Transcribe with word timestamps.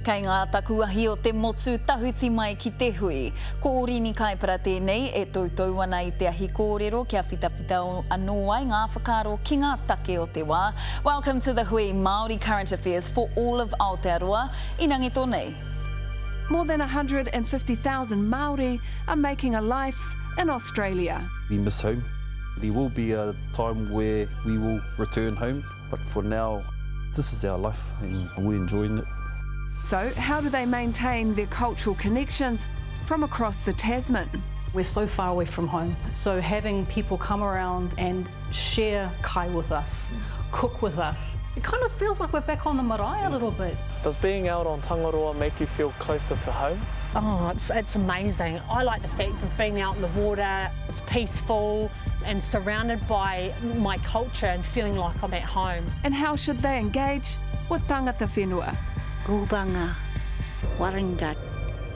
Kei 0.00 0.22
ngā 0.24 0.34
takuahi 0.48 1.02
o 1.10 1.14
te 1.20 1.30
motu 1.36 1.74
tahuti 1.84 2.30
mai 2.32 2.54
ki 2.56 2.70
te 2.80 2.86
hui. 2.96 3.32
Ko 3.60 3.82
orini 3.82 4.14
kai 4.16 4.30
para 4.40 4.54
tēnei 4.56 5.10
e 5.12 5.26
tautou 5.28 5.82
ana 5.84 5.98
i 6.06 6.10
te 6.16 6.24
ahi 6.30 6.48
kōrero 6.56 7.02
kia 7.08 7.20
whitawhita 7.22 7.80
anō 8.16 8.36
ai 8.54 8.62
ngā 8.70 8.80
whakaro 8.94 9.34
ki 9.44 9.58
ngā 9.60 9.74
take 9.90 10.16
o 10.16 10.24
te 10.24 10.40
wā. 10.40 10.62
Welcome 11.04 11.38
to 11.40 11.52
the 11.52 11.64
Hui 11.64 11.92
Māori 11.92 12.40
Current 12.40 12.72
Affairs 12.72 13.10
for 13.10 13.28
all 13.36 13.60
of 13.60 13.74
Aotearoa. 13.78 14.48
Inangi 14.78 15.12
tōnei. 15.12 15.52
More 16.48 16.64
than 16.64 16.80
150,000 16.80 18.30
Maori 18.30 18.80
are 19.06 19.16
making 19.16 19.56
a 19.56 19.60
life 19.60 20.00
in 20.38 20.48
Australia. 20.48 21.20
We 21.50 21.58
miss 21.58 21.82
home. 21.82 22.02
There 22.56 22.72
will 22.72 22.88
be 22.88 23.12
a 23.12 23.34
time 23.52 23.92
where 23.92 24.26
we 24.46 24.56
will 24.56 24.80
return 24.96 25.36
home, 25.36 25.62
but 25.90 26.00
for 26.00 26.22
now, 26.22 26.62
this 27.14 27.34
is 27.34 27.44
our 27.44 27.58
life 27.58 27.92
and 28.00 28.30
we're 28.38 28.56
enjoying 28.56 28.96
it. 28.96 29.19
So, 29.82 30.10
how 30.16 30.40
do 30.40 30.48
they 30.48 30.66
maintain 30.66 31.34
their 31.34 31.46
cultural 31.46 31.96
connections 31.96 32.60
from 33.06 33.24
across 33.24 33.56
the 33.58 33.72
Tasman? 33.72 34.28
We're 34.72 34.84
so 34.84 35.06
far 35.06 35.30
away 35.30 35.46
from 35.46 35.66
home, 35.66 35.96
so 36.10 36.40
having 36.40 36.86
people 36.86 37.18
come 37.18 37.42
around 37.42 37.94
and 37.98 38.28
share 38.52 39.12
kai 39.20 39.48
with 39.48 39.72
us, 39.72 40.08
cook 40.52 40.80
with 40.80 40.98
us, 40.98 41.36
it 41.56 41.64
kind 41.64 41.82
of 41.82 41.90
feels 41.90 42.20
like 42.20 42.32
we're 42.32 42.40
back 42.40 42.66
on 42.66 42.76
the 42.76 42.82
marae 42.82 43.24
a 43.24 43.30
little 43.30 43.50
bit. 43.50 43.76
Does 44.04 44.16
being 44.16 44.46
out 44.46 44.68
on 44.68 44.80
Tangaroa 44.80 45.34
make 45.34 45.58
you 45.58 45.66
feel 45.66 45.90
closer 45.98 46.36
to 46.36 46.52
home? 46.52 46.80
Oh, 47.16 47.50
it's, 47.52 47.70
it's 47.70 47.96
amazing. 47.96 48.60
I 48.70 48.84
like 48.84 49.02
the 49.02 49.08
fact 49.08 49.42
of 49.42 49.58
being 49.58 49.80
out 49.80 49.96
in 49.96 50.02
the 50.02 50.08
water, 50.08 50.70
it's 50.88 51.00
peaceful 51.08 51.90
and 52.24 52.42
surrounded 52.42 53.06
by 53.08 53.52
my 53.74 53.98
culture 53.98 54.46
and 54.46 54.64
feeling 54.64 54.96
like 54.96 55.20
I'm 55.24 55.34
at 55.34 55.42
home. 55.42 55.84
And 56.04 56.14
how 56.14 56.36
should 56.36 56.60
they 56.60 56.78
engage 56.78 57.38
with 57.68 57.82
tangata 57.88 58.28
whenua? 58.28 58.76
Gubanga, 59.30 59.94
Warangat, 60.76 61.38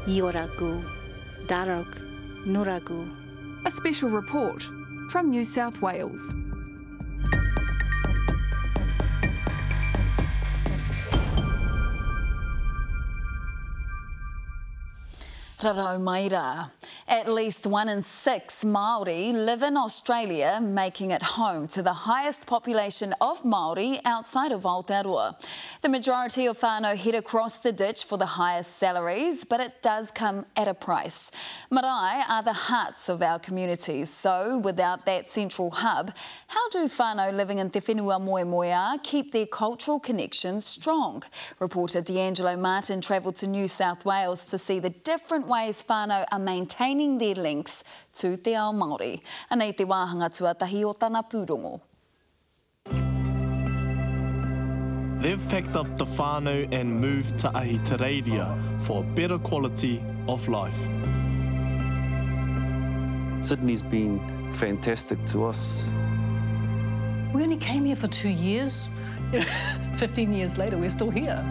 Ioragu, 0.06 0.84
Darok, 1.48 1.98
Nuragu. 2.46 3.10
A 3.66 3.72
special 3.72 4.08
report 4.08 4.62
from 5.10 5.30
New 5.30 5.42
South 5.42 5.82
Wales. 5.82 6.22
Rarau 15.58 15.98
mai 15.98 16.28
rā. 16.30 16.70
At 17.06 17.28
least 17.28 17.66
one 17.66 17.90
in 17.90 18.00
six 18.00 18.64
Māori 18.64 19.34
live 19.34 19.62
in 19.62 19.76
Australia, 19.76 20.58
making 20.62 21.10
it 21.10 21.22
home 21.22 21.68
to 21.68 21.82
the 21.82 21.92
highest 21.92 22.46
population 22.46 23.14
of 23.20 23.42
Māori 23.42 24.00
outside 24.06 24.52
of 24.52 24.62
Aotearoa. 24.62 25.38
The 25.82 25.90
majority 25.90 26.46
of 26.46 26.58
whānau 26.58 26.96
head 26.96 27.14
across 27.14 27.56
the 27.56 27.72
ditch 27.72 28.04
for 28.04 28.16
the 28.16 28.24
highest 28.24 28.76
salaries, 28.76 29.44
but 29.44 29.60
it 29.60 29.82
does 29.82 30.10
come 30.10 30.46
at 30.56 30.66
a 30.66 30.72
price. 30.72 31.30
Marae 31.70 32.24
are 32.26 32.42
the 32.42 32.54
hearts 32.54 33.10
of 33.10 33.20
our 33.20 33.38
communities, 33.38 34.08
so 34.08 34.56
without 34.56 35.04
that 35.04 35.28
central 35.28 35.70
hub, 35.70 36.10
how 36.46 36.70
do 36.70 36.84
whānau 36.84 37.34
living 37.34 37.58
in 37.58 37.68
Te 37.68 37.80
Whenua 37.80 38.18
Moemoeā 38.18 39.02
keep 39.02 39.30
their 39.30 39.46
cultural 39.46 40.00
connections 40.00 40.64
strong? 40.64 41.22
Reporter 41.60 42.00
D'Angelo 42.00 42.56
Martin 42.56 43.02
travelled 43.02 43.36
to 43.36 43.46
New 43.46 43.68
South 43.68 44.06
Wales 44.06 44.46
to 44.46 44.56
see 44.56 44.78
the 44.78 44.88
different 44.88 45.46
ways 45.46 45.84
whānau 45.86 46.24
are 46.32 46.38
maintaining 46.94 47.18
their 47.18 47.34
links 47.34 47.82
to 48.14 48.36
te 48.36 48.54
ao 48.54 48.72
Māori. 48.72 49.20
Anei 49.50 49.76
te 49.76 49.84
wāhanga 49.84 50.30
tuatahi 50.30 50.84
o 50.84 50.92
tana 50.92 51.22
pūrongo. 51.22 51.80
They've 55.20 55.48
packed 55.48 55.74
up 55.74 55.96
the 55.96 56.04
whānau 56.04 56.68
and 56.72 57.00
moved 57.00 57.38
to 57.38 57.48
Ahitereiria 57.48 58.82
for 58.82 59.02
a 59.02 59.06
better 59.14 59.38
quality 59.38 60.02
of 60.28 60.46
life. 60.48 60.78
Sydney's 63.40 63.82
been 63.82 64.20
fantastic 64.52 65.24
to 65.26 65.46
us. 65.46 65.88
We 67.32 67.42
only 67.42 67.56
came 67.56 67.84
here 67.84 67.96
for 67.96 68.06
two 68.08 68.28
years. 68.28 68.88
You 69.32 69.40
know, 69.40 69.44
15 69.94 70.32
years 70.32 70.58
later, 70.58 70.78
we're 70.78 70.90
still 70.90 71.10
here. 71.10 71.42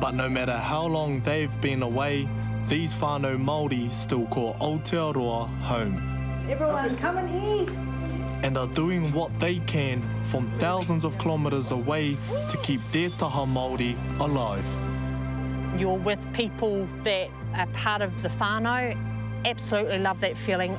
But 0.00 0.14
no 0.14 0.28
matter 0.28 0.56
how 0.58 0.84
long 0.86 1.20
they've 1.20 1.60
been 1.60 1.82
away, 1.82 2.28
these 2.68 2.92
whānau 2.94 3.36
Māori 3.36 3.90
still 3.92 4.26
call 4.26 4.54
Aotearoa 4.54 5.48
home. 5.60 6.46
Everyone, 6.48 6.96
come 6.96 7.18
and 7.18 7.30
eat. 7.44 7.68
and 8.44 8.58
are 8.58 8.66
doing 8.68 9.10
what 9.12 9.36
they 9.38 9.58
can 9.60 10.02
from 10.22 10.50
thousands 10.52 11.04
of 11.04 11.18
kilometres 11.18 11.70
away 11.70 12.14
to 12.46 12.58
keep 12.58 12.80
their 12.92 13.08
taha 13.10 13.46
Māori 13.46 13.96
alive. 14.20 14.68
You're 15.80 15.96
with 15.98 16.18
people 16.34 16.86
that 17.04 17.30
are 17.54 17.66
part 17.68 18.02
of 18.02 18.10
the 18.22 18.28
whānau. 18.28 18.94
Absolutely 19.46 19.98
love 19.98 20.20
that 20.20 20.36
feeling. 20.36 20.76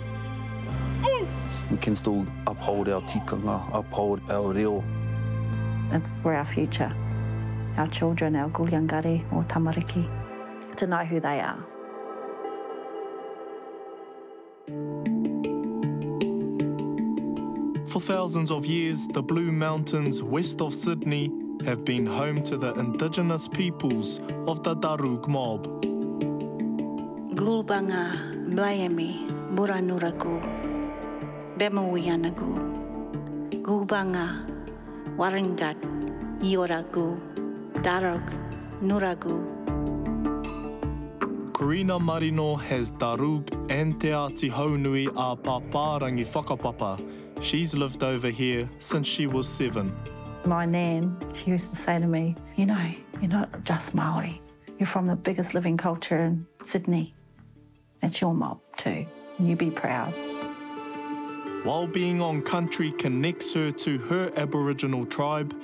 We 1.71 1.77
can 1.77 1.95
still 1.95 2.25
uphold 2.45 2.87
our 2.87 3.01
tikanga, 3.01 3.67
uphold 3.73 4.21
our 4.29 4.53
reo. 4.53 4.83
It's 5.91 6.15
for 6.15 6.35
our 6.35 6.45
future, 6.45 6.93
our 7.77 7.87
children, 7.87 8.35
our 8.35 8.49
guliangari 8.49 9.23
or 9.33 9.43
tamariki, 9.43 10.07
to 10.77 10.87
know 10.87 11.03
who 11.03 11.19
they 11.19 11.39
are. 11.39 11.65
For 17.95 18.01
thousands 18.01 18.51
of 18.51 18.65
years, 18.65 19.07
the 19.07 19.23
Blue 19.23 19.53
Mountains 19.53 20.21
west 20.21 20.61
of 20.61 20.73
Sydney 20.73 21.31
have 21.63 21.85
been 21.85 22.05
home 22.05 22.43
to 22.43 22.57
the 22.57 22.73
indigenous 22.73 23.47
peoples 23.47 24.19
of 24.47 24.63
the 24.63 24.75
Darug 24.75 25.29
mob. 25.29 25.65
Gulbanga, 27.33 28.53
Miami, 28.53 29.25
Muranuragu, 29.49 30.41
Bemawianagu, 31.57 33.61
Gulbanga, 33.61 34.45
Warangat, 35.15 35.77
Ioragu, 36.41 37.17
Darok, 37.75 38.29
Nuragu. 38.81 39.39
Corina 41.53 41.97
Marino 41.97 42.55
has 42.55 42.91
Darug 42.91 43.47
and 43.71 44.01
Te 44.01 44.11
Ati 44.11 44.49
Haunui 44.49 45.07
a 45.07 45.37
Paparangi 45.37 46.25
Whakapapa. 46.25 47.24
She's 47.41 47.75
lived 47.75 48.03
over 48.03 48.29
here 48.29 48.69
since 48.79 49.07
she 49.07 49.27
was 49.27 49.47
seven. 49.47 49.93
My 50.45 50.65
nan, 50.65 51.17
she 51.33 51.51
used 51.51 51.71
to 51.71 51.75
say 51.75 51.99
to 51.99 52.07
me, 52.07 52.35
You 52.55 52.65
know, 52.67 52.91
you're 53.19 53.29
not 53.29 53.63
just 53.63 53.95
Maori, 53.95 54.41
you're 54.79 54.87
from 54.87 55.07
the 55.07 55.15
biggest 55.15 55.53
living 55.53 55.77
culture 55.77 56.19
in 56.19 56.45
Sydney. 56.61 57.13
That's 58.01 58.21
your 58.21 58.33
mob 58.33 58.59
too, 58.77 59.05
and 59.37 59.49
you 59.49 59.55
be 59.55 59.71
proud. 59.71 60.13
While 61.63 61.87
being 61.87 62.21
on 62.21 62.43
country 62.43 62.91
connects 62.91 63.53
her 63.55 63.71
to 63.71 63.97
her 63.97 64.31
Aboriginal 64.37 65.05
tribe, 65.05 65.55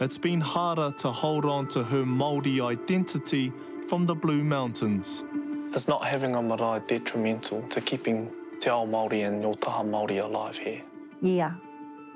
it's 0.00 0.16
been 0.16 0.40
harder 0.40 0.90
to 0.98 1.12
hold 1.12 1.44
on 1.44 1.68
to 1.68 1.82
her 1.84 2.04
Māori 2.04 2.60
identity 2.62 3.52
from 3.86 4.06
the 4.06 4.14
Blue 4.14 4.42
Mountains. 4.42 5.24
It's 5.72 5.86
not 5.86 6.02
having 6.04 6.34
a 6.34 6.42
marae 6.42 6.80
detrimental 6.86 7.62
to 7.68 7.80
keeping 7.82 8.30
te 8.58 8.70
ao 8.70 8.86
Māori 8.86 9.26
and 9.26 9.42
your 9.42 9.54
taha 9.54 9.84
Māori 9.84 10.24
alive 10.24 10.56
here? 10.56 10.82
Yeah, 11.22 11.54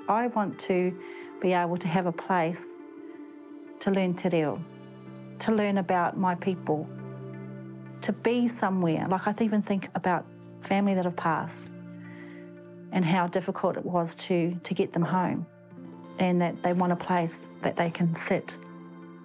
I 0.09 0.27
want 0.27 0.57
to 0.61 0.97
be 1.41 1.53
able 1.53 1.77
to 1.77 1.87
have 1.87 2.07
a 2.07 2.11
place 2.11 2.77
to 3.81 3.91
learn 3.91 4.15
te 4.15 4.29
reo, 4.29 4.59
to 5.39 5.51
learn 5.51 5.77
about 5.77 6.17
my 6.17 6.33
people, 6.35 6.89
to 8.01 8.11
be 8.11 8.47
somewhere. 8.47 9.07
Like 9.07 9.27
I 9.27 9.35
even 9.41 9.61
think 9.61 9.89
about 9.93 10.25
family 10.61 10.95
that 10.95 11.05
have 11.05 11.15
passed 11.15 11.61
and 12.91 13.05
how 13.05 13.27
difficult 13.27 13.77
it 13.77 13.85
was 13.85 14.15
to, 14.15 14.59
to 14.63 14.73
get 14.73 14.93
them 14.93 15.03
home 15.03 15.45
and 16.17 16.41
that 16.41 16.63
they 16.63 16.73
want 16.73 16.91
a 16.91 16.95
place 16.95 17.47
that 17.61 17.75
they 17.75 17.91
can 17.91 18.15
sit. 18.15 18.57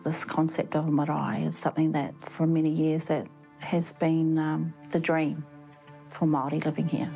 This 0.04 0.24
concept 0.24 0.74
of 0.74 0.88
marae 0.88 1.44
is 1.44 1.56
something 1.56 1.92
that 1.92 2.14
for 2.28 2.46
many 2.46 2.70
years 2.70 3.06
that 3.06 3.26
has 3.58 3.92
been 3.94 4.38
um, 4.38 4.74
the 4.90 5.00
dream 5.00 5.44
for 6.10 6.26
Māori 6.26 6.64
living 6.64 6.88
here. 6.88 7.10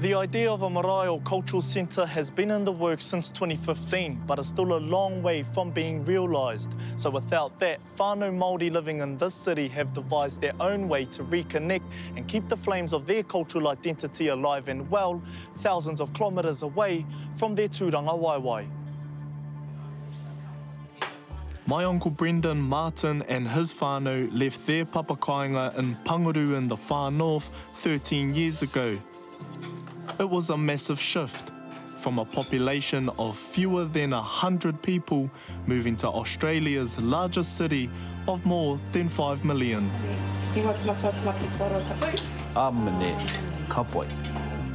The 0.00 0.12
idea 0.12 0.52
of 0.52 0.60
a 0.60 0.68
marae 0.68 1.18
cultural 1.24 1.62
centre 1.62 2.04
has 2.04 2.28
been 2.28 2.50
in 2.50 2.64
the 2.64 2.72
works 2.72 3.02
since 3.02 3.30
2015, 3.30 4.24
but 4.26 4.38
is 4.38 4.46
still 4.46 4.76
a 4.76 4.78
long 4.78 5.22
way 5.22 5.42
from 5.42 5.70
being 5.70 6.04
realised. 6.04 6.74
So 6.96 7.08
without 7.08 7.58
that, 7.60 7.80
whānau 7.96 8.30
Māori 8.30 8.70
living 8.70 9.00
in 9.00 9.16
this 9.16 9.32
city 9.34 9.68
have 9.68 9.94
devised 9.94 10.42
their 10.42 10.52
own 10.60 10.86
way 10.86 11.06
to 11.06 11.24
reconnect 11.24 11.80
and 12.14 12.28
keep 12.28 12.46
the 12.46 12.58
flames 12.58 12.92
of 12.92 13.06
their 13.06 13.22
cultural 13.22 13.68
identity 13.68 14.28
alive 14.28 14.68
and 14.68 14.88
well, 14.90 15.22
thousands 15.60 16.02
of 16.02 16.12
kilometres 16.12 16.60
away 16.60 17.06
from 17.34 17.54
their 17.54 17.68
tūranga 17.68 18.20
waiwai. 18.20 18.68
My 21.66 21.84
uncle 21.84 22.10
Brendan 22.10 22.60
Martin 22.60 23.22
and 23.28 23.48
his 23.48 23.72
whānau 23.72 24.28
left 24.38 24.66
their 24.66 24.84
papakainga 24.84 25.78
in 25.78 25.96
Panguru 26.04 26.54
in 26.58 26.68
the 26.68 26.76
far 26.76 27.10
north 27.10 27.48
13 27.72 28.34
years 28.34 28.60
ago. 28.60 28.98
It 30.18 30.30
was 30.30 30.50
a 30.50 30.56
massive 30.56 31.00
shift 31.00 31.52
from 31.96 32.18
a 32.18 32.24
population 32.24 33.10
of 33.18 33.36
fewer 33.36 33.84
than 33.84 34.10
100 34.10 34.80
people 34.82 35.30
moving 35.66 35.96
to 35.96 36.08
Australia's 36.08 36.98
largest 36.98 37.56
city 37.56 37.90
of 38.28 38.44
more 38.46 38.78
than 38.92 39.08
5 39.08 39.44
million. 39.44 39.90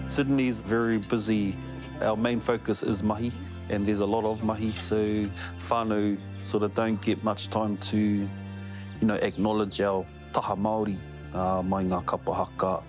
Sydney's 0.08 0.62
very 0.62 0.98
busy. 0.98 1.58
Our 2.02 2.18
main 2.18 2.40
focus 2.40 2.84
is 2.84 3.02
mahi, 3.02 3.32
and 3.70 3.86
there's 3.86 4.02
a 4.02 4.06
lot 4.06 4.26
of 4.26 4.44
mahi, 4.44 4.72
so 4.72 4.98
whānau 5.58 6.18
sort 6.38 6.64
of 6.64 6.76
don't 6.76 7.02
get 7.02 7.24
much 7.24 7.50
time 7.50 7.78
to, 7.78 7.98
you 7.98 8.28
know, 9.02 9.16
acknowledge 9.16 9.82
our 9.82 10.06
taha 10.34 10.56
Māori, 10.56 11.00
uh, 11.34 11.62
mai 11.64 11.84
ngā 11.84 12.04
kapahaka, 12.06 12.84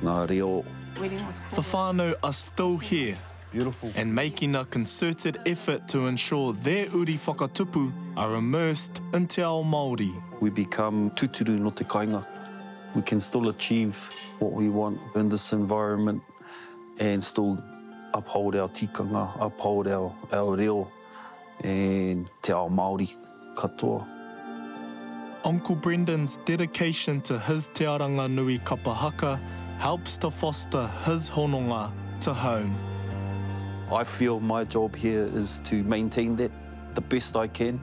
ngā 0.00 0.30
reo. 0.30 0.64
The 1.00 1.62
whānau 1.62 2.14
are 2.22 2.32
still 2.32 2.76
here 2.76 3.16
Beautiful. 3.52 3.90
and 3.94 4.14
making 4.14 4.54
a 4.54 4.66
concerted 4.66 5.40
effort 5.46 5.88
to 5.88 6.06
ensure 6.06 6.52
their 6.52 6.86
uri 6.90 7.14
whakatupu 7.14 7.90
are 8.18 8.34
immersed 8.34 9.00
in 9.14 9.26
te 9.26 9.40
ao 9.42 9.62
Māori. 9.62 10.12
we 10.40 10.50
become 10.50 11.10
tuturu 11.12 11.58
no 11.58 11.70
te 11.70 11.84
kainga. 11.84 12.26
We 12.94 13.00
can 13.02 13.18
still 13.20 13.48
achieve 13.48 14.10
what 14.40 14.52
we 14.52 14.68
want 14.68 14.98
in 15.14 15.30
this 15.30 15.52
environment 15.52 16.22
and 16.98 17.24
still 17.24 17.58
uphold 18.12 18.54
our 18.56 18.68
tikanga, 18.68 19.30
uphold 19.40 19.88
our, 19.88 20.14
our 20.32 20.54
reo 20.54 20.90
and 21.64 22.28
te 22.42 22.52
ao 22.52 22.68
Māori 22.68 23.14
katoa. 23.54 24.06
Uncle 25.44 25.76
Brendan's 25.76 26.36
dedication 26.44 27.22
to 27.22 27.38
his 27.38 27.68
te 27.72 27.84
aranga 27.84 28.30
nui 28.30 28.58
kapahaka 28.58 29.40
helps 29.80 30.18
to 30.18 30.30
foster 30.30 30.86
his 31.06 31.30
hononga 31.30 31.90
to 32.20 32.34
home. 32.34 32.76
I 33.90 34.04
feel 34.04 34.38
my 34.38 34.62
job 34.62 34.94
here 34.94 35.24
is 35.34 35.58
to 35.64 35.82
maintain 35.84 36.36
that 36.36 36.52
the 36.94 37.00
best 37.00 37.34
I 37.34 37.48
can 37.48 37.80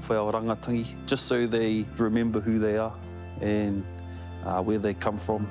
for 0.00 0.16
our 0.16 0.32
rangatangi, 0.32 1.04
just 1.04 1.26
so 1.26 1.46
they 1.46 1.84
remember 1.98 2.40
who 2.40 2.58
they 2.58 2.78
are 2.78 2.96
and 3.42 3.84
uh, 4.46 4.62
where 4.62 4.78
they 4.78 4.94
come 4.94 5.18
from. 5.18 5.46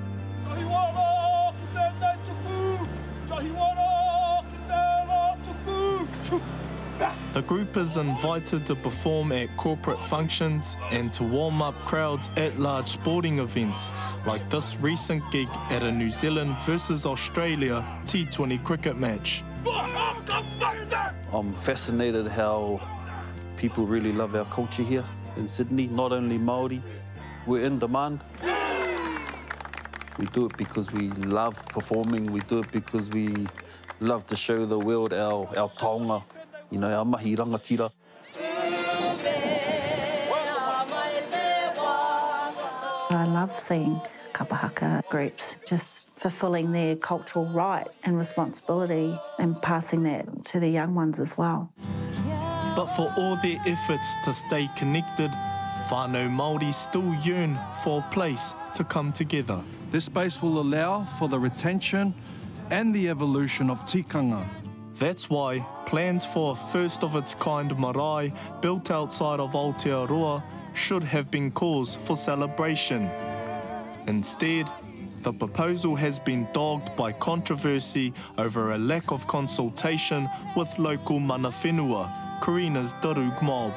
The 7.36 7.42
group 7.42 7.76
is 7.76 7.98
invited 7.98 8.64
to 8.64 8.74
perform 8.74 9.30
at 9.30 9.54
corporate 9.58 10.02
functions 10.02 10.74
and 10.90 11.12
to 11.12 11.22
warm 11.22 11.60
up 11.60 11.74
crowds 11.84 12.30
at 12.38 12.58
large 12.58 12.88
sporting 12.88 13.40
events, 13.40 13.90
like 14.26 14.48
this 14.48 14.80
recent 14.80 15.22
gig 15.30 15.46
at 15.68 15.82
a 15.82 15.92
New 15.92 16.08
Zealand 16.08 16.58
versus 16.60 17.04
Australia 17.04 17.84
T20 18.06 18.64
cricket 18.64 18.96
match. 18.96 19.44
I'm 21.30 21.52
fascinated 21.52 22.26
how 22.26 22.80
people 23.58 23.84
really 23.84 24.12
love 24.12 24.34
our 24.34 24.46
culture 24.46 24.82
here 24.82 25.04
in 25.36 25.46
Sydney, 25.46 25.88
not 25.88 26.12
only 26.12 26.38
Māori. 26.38 26.80
We're 27.46 27.66
in 27.66 27.78
demand. 27.78 28.24
We 30.18 30.24
do 30.32 30.46
it 30.46 30.56
because 30.56 30.90
we 30.90 31.10
love 31.10 31.62
performing. 31.66 32.32
We 32.32 32.40
do 32.40 32.60
it 32.60 32.72
because 32.72 33.10
we 33.10 33.46
love 34.00 34.24
to 34.28 34.36
show 34.36 34.64
the 34.64 34.78
world 34.78 35.12
our, 35.12 35.46
our 35.58 35.68
taonga, 35.68 36.22
you 36.70 36.78
know, 36.78 36.90
our 36.90 37.04
mahi 37.04 37.36
rangatira. 37.36 37.90
I 43.08 43.24
love 43.24 43.58
seeing 43.58 44.00
kapahaka 44.32 45.08
groups 45.08 45.56
just 45.66 46.10
fulfilling 46.18 46.72
their 46.72 46.96
cultural 46.96 47.46
right 47.46 47.86
and 48.04 48.18
responsibility 48.18 49.18
and 49.38 49.60
passing 49.62 50.02
that 50.02 50.44
to 50.46 50.60
the 50.60 50.68
young 50.68 50.94
ones 50.94 51.18
as 51.18 51.38
well. 51.38 51.72
But 52.76 52.86
for 52.86 53.12
all 53.16 53.36
their 53.36 53.58
efforts 53.66 54.16
to 54.24 54.32
stay 54.34 54.68
connected, 54.76 55.30
whānau 55.88 56.28
Māori 56.28 56.74
still 56.74 57.14
yearn 57.24 57.58
for 57.82 58.04
a 58.06 58.12
place 58.12 58.54
to 58.74 58.84
come 58.84 59.12
together. 59.12 59.62
This 59.90 60.04
space 60.04 60.42
will 60.42 60.60
allow 60.60 61.04
for 61.04 61.28
the 61.28 61.38
retention 61.38 62.12
and 62.70 62.94
the 62.94 63.08
evolution 63.08 63.70
of 63.70 63.80
tikanga. 63.86 64.44
That's 64.98 65.28
why 65.28 65.58
plans 65.84 66.24
for 66.24 66.52
a 66.52 66.56
first 66.56 67.04
of 67.04 67.16
its 67.16 67.34
kind 67.34 67.78
marae 67.78 68.32
built 68.62 68.90
outside 68.90 69.40
of 69.40 69.52
Aotearoa 69.52 70.42
should 70.72 71.04
have 71.04 71.30
been 71.30 71.50
cause 71.50 71.96
for 71.96 72.16
celebration. 72.16 73.10
Instead, 74.06 74.72
the 75.20 75.34
proposal 75.34 75.96
has 75.96 76.18
been 76.18 76.48
dogged 76.54 76.96
by 76.96 77.12
controversy 77.12 78.14
over 78.38 78.72
a 78.72 78.78
lack 78.78 79.10
of 79.10 79.26
consultation 79.26 80.30
with 80.56 80.78
local 80.78 81.20
mana 81.20 81.50
whenua, 81.50 82.40
Karina's 82.40 82.94
Darug 82.94 83.42
mob. 83.42 83.74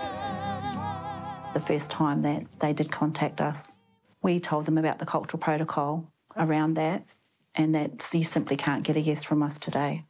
The 1.53 1.59
first 1.59 1.89
time 1.89 2.21
that 2.21 2.45
they 2.59 2.71
did 2.71 2.91
contact 2.91 3.41
us, 3.41 3.73
we 4.21 4.39
told 4.39 4.65
them 4.65 4.77
about 4.77 4.99
the 4.99 5.05
cultural 5.05 5.41
protocol 5.41 6.09
around 6.37 6.75
that 6.75 7.03
and 7.55 7.75
that 7.75 8.09
you 8.13 8.23
simply 8.23 8.55
can't 8.55 8.83
get 8.83 8.95
a 8.95 9.01
yes 9.01 9.25
from 9.25 9.43
us 9.43 9.59
today 9.59 10.05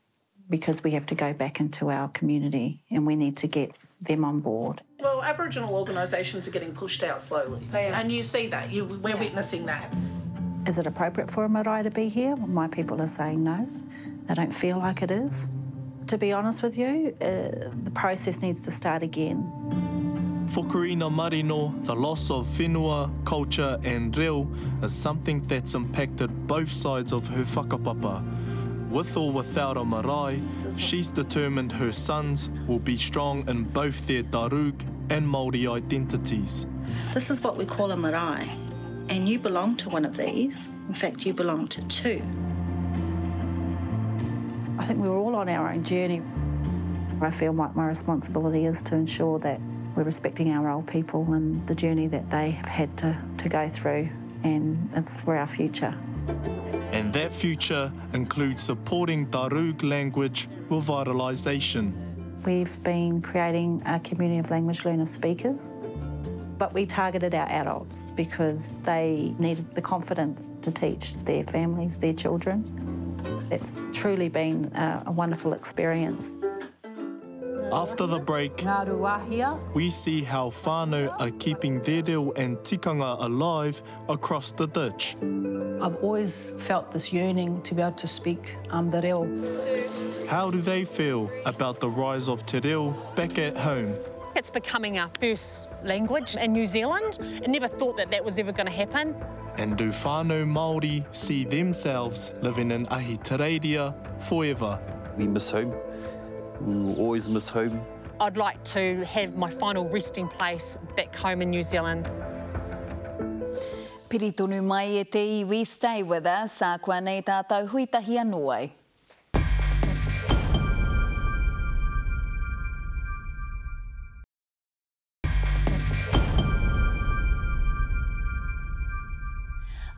because 0.49 0.83
we 0.83 0.91
have 0.91 1.05
to 1.07 1.15
go 1.15 1.33
back 1.33 1.59
into 1.59 1.89
our 1.89 2.07
community 2.09 2.81
and 2.89 3.05
we 3.05 3.15
need 3.15 3.37
to 3.37 3.47
get 3.47 3.71
them 4.01 4.25
on 4.25 4.39
board. 4.39 4.81
Well, 4.99 5.21
Aboriginal 5.21 5.75
organisations 5.75 6.47
are 6.47 6.51
getting 6.51 6.73
pushed 6.73 7.03
out 7.03 7.21
slowly. 7.21 7.67
And 7.73 8.11
you 8.11 8.21
see 8.21 8.47
that, 8.47 8.71
you, 8.71 8.85
we're 8.85 9.17
witnessing 9.17 9.65
that. 9.67 9.93
Is 10.67 10.77
it 10.77 10.87
appropriate 10.87 11.31
for 11.31 11.45
a 11.45 11.49
marae 11.49 11.83
to 11.83 11.91
be 11.91 12.09
here? 12.09 12.35
My 12.35 12.67
people 12.67 13.01
are 13.01 13.07
saying 13.07 13.43
no. 13.43 13.67
They 14.27 14.33
don't 14.33 14.53
feel 14.53 14.77
like 14.77 15.01
it 15.01 15.11
is. 15.11 15.47
To 16.07 16.17
be 16.17 16.33
honest 16.33 16.63
with 16.63 16.77
you, 16.77 17.15
uh, 17.21 17.69
the 17.83 17.91
process 17.93 18.41
needs 18.41 18.61
to 18.61 18.71
start 18.71 19.03
again. 19.03 20.45
For 20.49 20.65
Karina 20.65 21.09
Marino, 21.09 21.73
the 21.83 21.95
loss 21.95 22.31
of 22.31 22.47
whenua, 22.47 23.11
culture 23.23 23.79
and 23.83 24.15
reo 24.17 24.49
is 24.81 24.93
something 24.93 25.43
that's 25.43 25.75
impacted 25.75 26.47
both 26.47 26.71
sides 26.71 27.11
of 27.13 27.27
her 27.27 27.43
whakapapa. 27.43 28.23
With 28.89 29.15
or 29.15 29.31
without 29.31 29.77
a 29.77 29.85
marae, 29.85 30.41
she's 30.75 31.11
determined 31.11 31.71
her 31.71 31.91
sons 31.91 32.49
will 32.67 32.79
be 32.79 32.97
strong 32.97 33.47
in 33.47 33.65
both 33.65 34.07
their 34.07 34.23
Darug 34.23 34.81
and 35.11 35.27
Māori 35.27 35.67
identities. 35.69 36.65
This 37.13 37.29
is 37.29 37.41
what 37.43 37.55
we 37.55 37.65
call 37.65 37.91
a 37.91 37.95
marae, 37.97 38.49
and 39.09 39.29
you 39.29 39.37
belong 39.37 39.77
to 39.77 39.89
one 39.89 40.05
of 40.05 40.17
these. 40.17 40.69
In 40.87 40.95
fact, 40.95 41.23
you 41.23 41.33
belong 41.33 41.67
to 41.67 41.83
two. 41.83 42.23
I 44.79 44.85
think 44.85 44.99
we're 44.99 45.15
all 45.15 45.35
on 45.35 45.49
our 45.49 45.71
own 45.71 45.83
journey. 45.83 46.23
I 47.21 47.29
feel 47.29 47.53
like 47.53 47.75
my 47.75 47.85
responsibility 47.85 48.65
is 48.65 48.81
to 48.83 48.95
ensure 48.95 49.37
that 49.39 49.61
we're 49.95 50.03
respecting 50.03 50.49
our 50.51 50.67
old 50.67 50.87
people 50.87 51.31
and 51.33 51.65
the 51.67 51.75
journey 51.75 52.07
that 52.07 52.31
they 52.31 52.51
have 52.51 52.65
had 52.65 52.97
to, 52.97 53.21
to 53.37 53.49
go 53.49 53.69
through, 53.69 54.09
and 54.43 54.89
it's 54.95 55.17
for 55.17 55.35
our 55.35 55.47
future. 55.47 55.95
And 56.91 57.13
that 57.13 57.31
future 57.31 57.91
includes 58.13 58.61
supporting 58.63 59.27
Darug 59.27 59.83
language 59.83 60.47
revitalisation. 60.69 61.93
We've 62.45 62.83
been 62.83 63.21
creating 63.21 63.81
a 63.85 63.99
community 63.99 64.39
of 64.39 64.49
language 64.49 64.85
learner 64.85 65.05
speakers, 65.05 65.75
but 66.57 66.73
we 66.73 66.85
targeted 66.85 67.35
our 67.35 67.47
adults 67.49 68.11
because 68.11 68.79
they 68.79 69.33
needed 69.39 69.73
the 69.75 69.81
confidence 69.81 70.53
to 70.61 70.71
teach 70.71 71.15
their 71.25 71.43
families, 71.45 71.99
their 71.99 72.13
children. 72.13 72.63
It's 73.51 73.77
truly 73.93 74.29
been 74.29 74.71
a, 74.75 75.11
wonderful 75.11 75.53
experience. 75.53 76.35
After 77.71 78.07
the 78.07 78.19
break, 78.19 78.65
we 79.75 79.89
see 79.89 80.23
how 80.23 80.49
whānau 80.49 81.15
are 81.19 81.31
keeping 81.31 81.81
their 81.81 82.01
reo 82.03 82.31
and 82.31 82.57
tikanga 82.57 83.17
alive 83.23 83.81
across 84.07 84.51
the 84.51 84.67
ditch. 84.67 85.15
I've 85.81 85.95
always 85.97 86.51
felt 86.57 86.91
this 86.91 87.13
yearning 87.13 87.61
to 87.61 87.75
be 87.75 87.81
able 87.81 87.93
to 87.93 88.07
speak 88.07 88.57
um, 88.71 88.89
the 88.89 89.01
reo. 89.01 89.25
How 90.27 90.49
do 90.49 90.59
they 90.59 90.83
feel 90.83 91.31
about 91.45 91.79
the 91.79 91.89
rise 91.89 92.27
of 92.27 92.45
te 92.45 92.59
reo 92.59 92.91
back 93.15 93.37
at 93.37 93.55
home? 93.55 93.95
It's 94.35 94.49
becoming 94.49 94.97
our 94.97 95.11
first 95.19 95.67
language 95.83 96.35
in 96.35 96.53
New 96.53 96.65
Zealand. 96.65 97.19
I 97.21 97.47
never 97.47 97.67
thought 97.67 97.97
that 97.97 98.09
that 98.11 98.23
was 98.25 98.39
ever 98.39 98.51
going 98.51 98.67
to 98.67 98.71
happen. 98.71 99.15
And 99.57 99.77
do 99.77 99.89
whānau 99.89 100.45
Māori 100.45 101.05
see 101.15 101.43
themselves 101.43 102.33
living 102.41 102.71
in 102.71 102.85
Ahitereiria 102.87 103.93
forever? 104.21 104.79
We 105.17 105.27
miss 105.27 105.51
home. 105.51 105.73
We 106.61 106.75
will 106.75 106.99
always 106.99 107.29
miss 107.29 107.49
home. 107.49 107.81
I'd 108.19 108.35
like 108.35 108.61
to 108.75 109.05
have 109.05 109.35
my 109.35 109.49
final 109.49 109.87
resting 109.87 110.27
place 110.27 110.75
back 110.97 111.15
home 111.15 111.41
in 111.41 111.49
New 111.49 111.63
Zealand. 111.63 112.09
Piri 114.09 114.31
tonu 114.31 114.61
mai 114.63 114.99
e 114.99 115.03
te 115.03 115.43
iwi, 115.43 115.65
stay 115.65 116.03
with 116.03 116.25
us, 116.25 116.61
a 116.61 116.77
kua 116.81 116.99
nei 116.99 117.21
tātou 117.21 117.69
huitahi 117.69 118.17
anō 118.19 118.41
ai. 118.51 118.73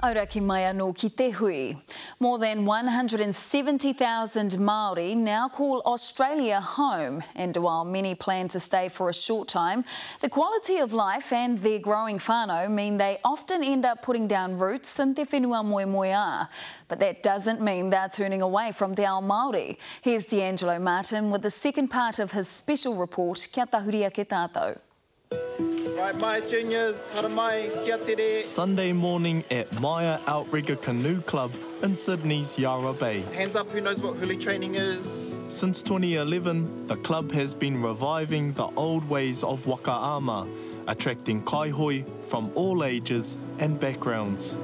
Aura 0.03 0.25
ki 0.25 0.39
mai 0.41 0.63
anō 0.65 0.91
ki 0.98 1.10
te 1.10 1.30
hui. 1.30 1.75
More 2.22 2.38
than 2.38 2.66
170,000 2.66 4.51
Māori 4.51 5.18
now 5.18 5.50
call 5.50 5.82
Australia 5.88 6.62
home, 6.62 7.24
and 7.36 7.58
while 7.58 7.84
many 7.84 8.13
plan 8.13 8.48
to 8.50 8.60
stay 8.60 8.90
for 8.90 9.10
a 9.10 9.13
short 9.13 9.48
time, 9.48 9.84
the 10.20 10.30
quality 10.30 10.78
of 10.78 10.94
life 10.94 11.34
and 11.34 11.58
their 11.58 11.80
growing 11.80 12.20
whānau 12.20 12.70
mean 12.70 12.98
they 12.98 13.18
often 13.25 13.63
end 13.63 13.88
up 13.88 14.04
putting 14.04 14.28
down 14.28 14.56
roots 14.56 15.00
in 15.00 15.16
te 15.16 15.25
whenua 15.25 15.66
moe 15.66 15.88
moe 15.88 16.46
But 16.88 17.00
that 17.00 17.24
doesn't 17.24 17.60
mean 17.60 17.90
they're 17.90 18.08
turning 18.08 18.44
away 18.44 18.72
from 18.72 18.94
te 18.94 19.04
ao 19.04 19.20
Māori. 19.20 19.78
Here's 20.04 20.25
D'Angelo 20.25 20.78
Martin 20.78 21.32
with 21.32 21.42
the 21.42 21.50
second 21.50 21.88
part 21.88 22.20
of 22.20 22.34
his 22.34 22.48
special 22.48 22.98
report, 22.98 23.48
Kia 23.51 23.66
tahuria 23.66 24.12
ke 24.12 24.30
tātou. 24.30 25.71
Right, 25.98 26.16
Maya 26.16 26.42
Juniors, 26.48 27.10
hara 27.10 27.30
mai, 27.30 27.70
kia 27.84 27.98
tere. 27.98 28.48
Sunday 28.48 28.94
morning 28.94 29.44
at 29.52 29.72
Maya 29.82 30.20
Outrigger 30.26 30.76
Canoe 30.78 31.22
Club 31.22 31.52
in 31.84 31.96
Sydney's 31.96 32.58
Yarra 32.58 32.94
Bay. 32.94 33.22
Hands 33.34 33.56
up 33.56 33.70
who 33.72 33.82
knows 33.82 34.00
what 34.00 34.16
huli 34.16 34.42
training 34.42 34.76
is. 34.76 35.34
Since 35.48 35.82
2011, 35.84 36.86
the 36.88 36.96
club 36.98 37.32
has 37.34 37.54
been 37.54 37.82
reviving 37.82 38.54
the 38.54 38.68
old 38.76 39.08
ways 39.10 39.44
of 39.44 39.66
wakaama, 39.66 40.50
attracting 40.88 41.44
kaihoi 41.44 42.06
from 42.24 42.52
all 42.56 42.84
ages 42.84 43.38
and 43.60 43.80
backgrounds. 43.80 44.58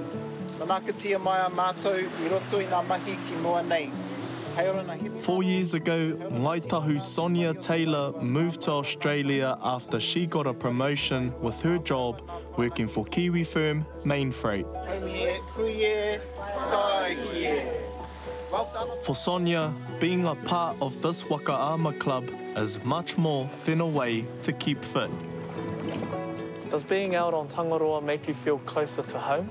Manakatia 0.59 1.21
mai 1.21 1.39
a 1.45 1.49
mātou 1.49 1.97
i 1.97 2.27
roto 2.29 2.59
i 2.59 2.65
ngā 2.65 2.85
mahi 2.87 3.17
ki 3.27 3.35
mua 3.41 3.61
nei. 3.63 3.89
Four 5.17 5.43
years 5.43 5.75
ago, 5.75 6.13
Ngaitahu 6.13 6.99
Sonia 6.99 7.53
Taylor 7.53 8.11
moved 8.19 8.61
to 8.61 8.71
Australia 8.71 9.55
after 9.61 9.99
she 9.99 10.25
got 10.25 10.47
a 10.47 10.53
promotion 10.53 11.31
with 11.41 11.61
her 11.61 11.77
job 11.77 12.27
working 12.57 12.87
for 12.87 13.05
Kiwi 13.05 13.43
firm 13.43 13.85
Mainfreight. 14.03 14.65
For 19.03 19.13
Sonia, 19.13 19.71
being 19.99 20.25
a 20.25 20.33
part 20.33 20.75
of 20.81 20.99
this 21.03 21.23
Wakaama 21.25 21.99
club 21.99 22.27
is 22.55 22.83
much 22.83 23.15
more 23.15 23.47
than 23.65 23.79
a 23.81 23.87
way 23.87 24.25
to 24.41 24.53
keep 24.53 24.83
fit. 24.83 25.11
Does 26.71 26.83
being 26.83 27.13
out 27.13 27.35
on 27.35 27.47
Tangaroa 27.47 28.01
make 28.01 28.27
you 28.27 28.33
feel 28.33 28.57
closer 28.59 29.03
to 29.03 29.19
home? 29.19 29.49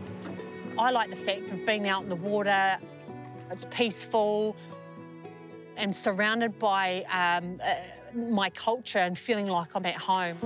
I 0.76 0.90
like 0.90 1.10
the 1.10 1.16
fact 1.16 1.52
of 1.52 1.64
being 1.64 1.88
out 1.88 2.02
in 2.02 2.08
the 2.08 2.16
water. 2.16 2.78
It's 3.52 3.66
peaceful. 3.70 4.56
Am 5.76 5.92
surrounded 5.92 6.59
by 6.59 7.04
um, 7.04 7.61
uh, 7.62 7.76
my 8.14 8.50
culture 8.50 8.99
and 8.99 9.16
feeling 9.16 9.47
like 9.47 9.68
I'm 9.75 9.87
at 9.87 9.97
home. 9.97 10.37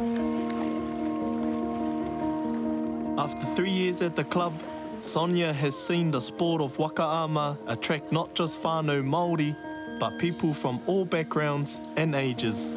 After 3.19 3.45
three 3.55 3.71
years 3.71 4.03
at 4.03 4.17
the 4.17 4.25
club, 4.25 4.55
Sonia 5.01 5.53
has 5.53 5.77
seen 5.77 6.11
the 6.11 6.21
sport 6.21 6.61
of 6.61 6.77
wakaama 6.77 7.57
attract 7.67 8.13
not 8.13 8.35
just 8.35 8.63
whānau 8.63 9.03
Māori, 9.03 9.57
but 9.99 10.19
people 10.19 10.53
from 10.53 10.81
all 10.87 11.05
backgrounds 11.05 11.81
and 11.97 12.15
ages. 12.15 12.75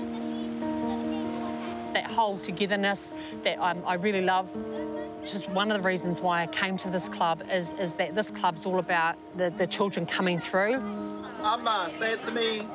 That 1.94 2.06
whole 2.06 2.40
togetherness 2.40 3.12
that 3.44 3.58
um, 3.60 3.84
I 3.86 3.96
really 3.96 4.22
love. 4.22 4.50
Just 5.24 5.48
one 5.50 5.72
of 5.72 5.82
the 5.82 5.88
reasons 5.88 6.20
why 6.20 6.44
I 6.44 6.48
came 6.48 6.78
to 6.80 6.90
this 6.90 7.08
club 7.08 7.44
is, 7.50 7.74
is 7.74 7.94
that 7.94 8.14
this 8.14 8.30
club's 8.30 8.66
all 8.66 8.80
about 8.80 9.16
the, 9.38 9.50
the 9.58 9.66
children 9.66 10.06
coming 10.06 10.40
through. 10.40 10.82
Amma, 11.44 11.90
say 11.98 12.14
it 12.14 12.22
to 12.22 12.32
me. 12.32 12.68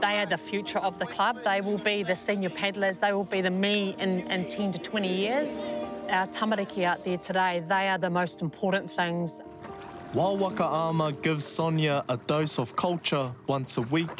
They 0.00 0.18
are 0.18 0.26
the 0.26 0.36
future 0.38 0.78
of 0.78 0.98
the 0.98 1.06
club. 1.06 1.38
They 1.44 1.62
will 1.62 1.78
be 1.78 2.02
the 2.02 2.14
senior 2.14 2.50
paddlers. 2.50 2.98
They 2.98 3.12
will 3.12 3.24
be 3.24 3.40
the 3.40 3.50
me 3.50 3.96
in, 3.98 4.20
in 4.30 4.48
10 4.48 4.72
to 4.72 4.78
20 4.78 5.08
years. 5.08 5.56
Our 6.10 6.26
tamariki 6.26 6.84
out 6.84 7.04
there 7.04 7.16
today, 7.16 7.62
they 7.66 7.88
are 7.88 7.96
the 7.96 8.10
most 8.10 8.42
important 8.42 8.92
things. 8.92 9.40
While 10.12 10.36
Waka 10.36 10.64
Ama 10.64 11.12
gives 11.12 11.44
Sonia 11.44 12.04
a 12.08 12.16
dose 12.16 12.58
of 12.58 12.76
culture 12.76 13.32
once 13.46 13.78
a 13.78 13.82
week, 13.82 14.10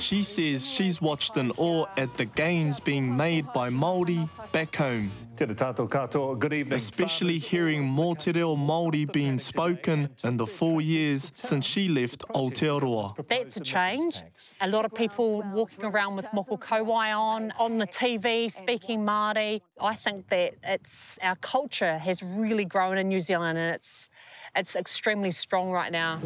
she 0.00 0.22
says 0.24 0.68
she's 0.68 1.00
watched 1.00 1.36
in 1.36 1.52
awe 1.52 1.86
at 1.96 2.14
the 2.16 2.24
gains 2.24 2.80
being 2.80 3.16
made 3.16 3.46
by 3.54 3.70
Māori 3.70 4.28
back 4.50 4.74
home. 4.74 5.12
Good 5.34 6.52
evening. 6.52 6.72
Especially 6.72 7.38
hearing 7.38 7.84
more 7.84 8.14
te 8.14 8.32
reo 8.32 8.54
Māori 8.54 9.10
being 9.10 9.38
spoken 9.38 10.10
in 10.24 10.36
the 10.36 10.46
four 10.46 10.80
years 10.80 11.32
since 11.34 11.64
she 11.66 11.88
left 11.88 12.20
Aotearoa. 12.28 13.26
That's 13.28 13.56
a 13.56 13.60
change. 13.60 14.22
A 14.60 14.68
lot 14.68 14.84
of 14.84 14.94
people 14.94 15.42
walking 15.52 15.84
around 15.84 16.16
with 16.16 16.26
moko 16.26 16.58
kauae 16.60 17.16
on, 17.16 17.50
on 17.58 17.78
the 17.78 17.86
TV, 17.86 18.50
speaking 18.50 19.00
Māori. 19.00 19.62
I 19.80 19.94
think 19.94 20.28
that 20.28 20.54
it's 20.62 21.18
our 21.22 21.36
culture 21.36 21.98
has 21.98 22.22
really 22.22 22.66
grown 22.66 22.98
in 22.98 23.08
New 23.08 23.20
Zealand 23.20 23.58
and 23.58 23.74
it's 23.74 24.10
it's 24.54 24.76
extremely 24.76 25.30
strong 25.32 25.70
right 25.70 25.90
now. 25.90 26.20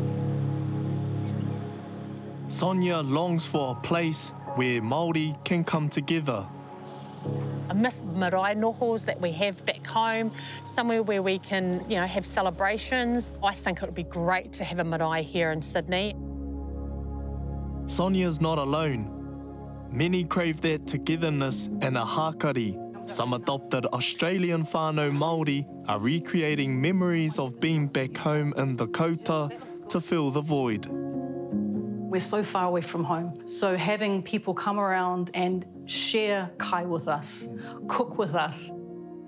Sonia 2.48 2.98
longs 2.98 3.46
for 3.46 3.76
a 3.76 3.80
place 3.86 4.30
where 4.56 4.80
Māori 4.80 5.42
can 5.44 5.64
come 5.64 5.88
together. 5.88 6.46
I 7.68 7.72
miss 7.72 7.96
the 7.98 8.06
marae 8.06 8.54
nohos 8.54 9.04
that 9.06 9.20
we 9.20 9.32
have 9.32 9.64
back 9.64 9.86
home, 9.86 10.32
somewhere 10.66 11.02
where 11.02 11.22
we 11.22 11.38
can, 11.38 11.84
you 11.88 11.96
know, 11.96 12.06
have 12.06 12.24
celebrations. 12.24 13.32
I 13.42 13.54
think 13.54 13.82
it 13.82 13.86
would 13.86 13.94
be 13.94 14.04
great 14.04 14.52
to 14.54 14.64
have 14.64 14.78
a 14.78 14.84
marae 14.84 15.22
here 15.22 15.50
in 15.52 15.60
Sydney. 15.60 16.14
Sonia's 17.86 18.40
not 18.40 18.58
alone. 18.58 19.12
Many 19.90 20.24
crave 20.24 20.60
that 20.62 20.86
togetherness 20.86 21.68
and 21.80 21.96
a 21.96 22.04
hakari. 22.04 22.82
Some 23.08 23.34
adopted 23.34 23.86
Australian 23.86 24.64
whānau 24.64 25.16
Māori 25.16 25.64
are 25.88 26.00
recreating 26.00 26.80
memories 26.80 27.38
of 27.38 27.60
being 27.60 27.86
back 27.86 28.16
home 28.16 28.52
in 28.56 28.76
the 28.76 28.88
kouta 28.88 29.52
to 29.88 30.00
fill 30.00 30.30
the 30.30 30.40
void. 30.40 30.86
We're 30.90 32.20
so 32.20 32.42
far 32.42 32.66
away 32.66 32.80
from 32.80 33.04
home. 33.04 33.46
So 33.46 33.76
having 33.76 34.22
people 34.22 34.54
come 34.54 34.80
around 34.80 35.30
and 35.34 35.64
share 35.86 36.50
kai 36.58 36.84
with 36.84 37.08
us, 37.08 37.48
cook 37.88 38.18
with 38.18 38.34
us, 38.34 38.70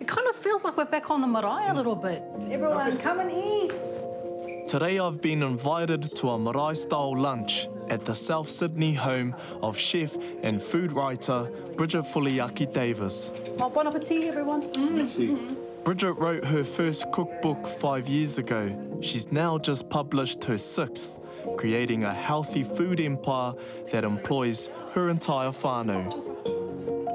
it 0.00 0.07
kind 0.07 0.29
of 0.29 0.37
feels 0.37 0.65
like 0.65 0.77
we're 0.77 0.85
back 0.85 1.11
on 1.11 1.21
the 1.21 1.27
marae 1.27 1.69
a 1.69 1.75
little 1.75 1.97
bit. 1.97 2.23
Everyone, 2.50 2.97
come 2.99 3.21
and 3.21 3.31
eat. 3.31 4.69
Today 4.69 4.99
I've 4.99 5.21
been 5.21 5.43
invited 5.43 6.15
to 6.17 6.29
a 6.29 6.38
marae 6.38 6.75
style 6.75 7.17
lunch 7.17 7.69
at 7.88 8.05
the 8.05 8.15
South 8.15 8.49
Sydney 8.49 8.93
home 8.93 9.35
of 9.62 9.79
chef 9.79 10.17
and 10.43 10.61
food 10.61 10.93
writer 10.93 11.50
Bridget 11.77 12.03
Fuliaki 12.03 12.71
Davis. 12.73 13.33
Well, 13.57 13.71
bon 13.71 13.87
appetit, 13.87 14.25
everyone. 14.25 14.69
Mm. 14.73 15.57
Bridget 15.85 16.12
wrote 16.12 16.45
her 16.45 16.65
first 16.65 17.11
cookbook 17.12 17.67
five 17.67 18.09
years 18.09 18.37
ago. 18.37 18.99
She's 19.00 19.33
now 19.33 19.57
just 19.57 19.88
published 19.88 20.45
her 20.45 20.59
sixth 20.59 21.19
creating 21.57 22.05
a 22.05 22.12
healthy 22.12 22.62
food 22.62 23.00
empire 23.00 23.55
that 23.91 24.05
employs 24.05 24.71
her 24.93 25.09
entire 25.09 25.49
whānau. 25.49 26.28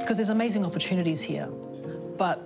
Because 0.04 0.18
there's 0.18 0.30
amazing 0.30 0.66
opportunities 0.66 1.22
here, 1.22 1.48
but 2.18 2.38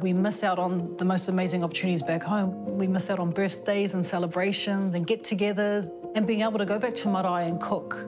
we 0.00 0.12
miss 0.12 0.44
out 0.44 0.60
on 0.60 0.96
the 0.96 1.04
most 1.04 1.26
amazing 1.26 1.64
opportunities 1.64 2.02
back 2.02 2.22
home. 2.22 2.78
We 2.78 2.86
miss 2.86 3.10
out 3.10 3.18
on 3.18 3.32
birthdays 3.32 3.94
and 3.94 4.06
celebrations 4.06 4.94
and 4.94 5.04
get 5.04 5.24
togethers 5.24 5.90
and 6.14 6.24
being 6.24 6.42
able 6.42 6.58
to 6.58 6.64
go 6.64 6.78
back 6.78 6.94
to 6.94 7.08
marae 7.08 7.48
and 7.48 7.60
cook 7.60 8.06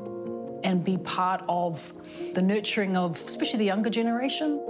and 0.63 0.85
be 0.85 0.99
part 0.99 1.45
of 1.49 1.93
the 2.35 2.41
nurturing 2.41 2.97
of 2.97 3.21
especially 3.25 3.59
the 3.59 3.65
younger 3.65 3.91
generation 3.91 4.61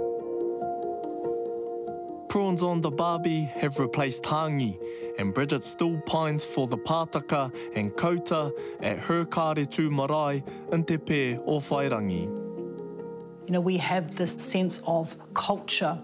prawns 2.33 2.63
on 2.63 2.81
the 2.81 2.89
barbie 2.89 3.43
have 3.43 3.79
replaced 3.79 4.23
hangi, 4.23 4.75
and 5.19 5.35
Bridget 5.35 5.63
still 5.63 6.01
pines 6.07 6.43
for 6.43 6.65
the 6.65 6.75
pātaka 6.79 7.53
and 7.75 7.95
kota 7.95 8.51
at 8.81 8.97
her 8.97 9.23
kāretu 9.23 9.91
marae 9.91 10.43
in 10.71 10.83
te 10.83 10.97
pē 10.97 11.39
o 11.45 11.59
Whairangi. 11.59 12.42
You 13.45 13.53
know, 13.53 13.61
we 13.61 13.77
have 13.77 14.15
this 14.15 14.35
sense 14.35 14.81
of 14.87 15.17
culture 15.33 15.99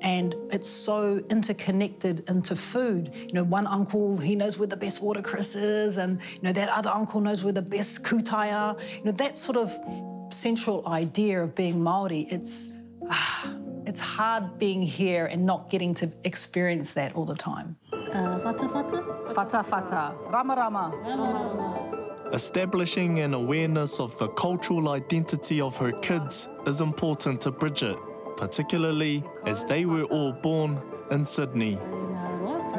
and 0.00 0.34
it's 0.50 0.68
so 0.68 1.22
interconnected 1.28 2.28
into 2.28 2.56
food. 2.56 3.12
You 3.14 3.32
know, 3.32 3.44
one 3.44 3.66
uncle, 3.66 4.16
he 4.16 4.36
knows 4.36 4.58
where 4.58 4.66
the 4.66 4.76
best 4.76 5.02
watercress 5.02 5.54
is, 5.54 5.98
and, 5.98 6.20
you 6.32 6.42
know, 6.42 6.52
that 6.52 6.68
other 6.68 6.90
uncle 6.90 7.20
knows 7.20 7.42
where 7.44 7.52
the 7.52 7.62
best 7.62 8.02
kutai 8.02 8.52
are. 8.52 8.76
You 8.96 9.04
know, 9.04 9.12
that 9.12 9.36
sort 9.36 9.58
of 9.58 9.76
central 10.30 10.86
idea 10.88 11.42
of 11.42 11.54
being 11.54 11.76
Māori, 11.76 12.30
it's, 12.32 12.74
ah, 13.10 13.54
it's 13.86 14.00
hard 14.00 14.58
being 14.58 14.82
here 14.82 15.26
and 15.26 15.44
not 15.44 15.70
getting 15.70 15.94
to 15.94 16.10
experience 16.24 16.92
that 16.92 17.14
all 17.14 17.24
the 17.24 17.34
time. 17.34 17.76
Uh, 17.92 18.38
fata 18.40 18.68
fata? 18.68 19.34
Fata 19.34 19.64
fata. 19.64 20.14
Rama 20.30 20.54
rama. 20.56 21.87
Establishing 22.32 23.20
an 23.20 23.32
awareness 23.32 23.98
of 23.98 24.16
the 24.18 24.28
cultural 24.28 24.90
identity 24.90 25.62
of 25.62 25.76
her 25.78 25.92
kids 25.92 26.48
is 26.66 26.82
important 26.82 27.40
to 27.40 27.50
Bridget, 27.50 27.96
particularly 28.36 29.24
as 29.46 29.64
they 29.64 29.86
were 29.86 30.04
all 30.04 30.32
born 30.32 30.78
in 31.10 31.24
Sydney. 31.24 31.78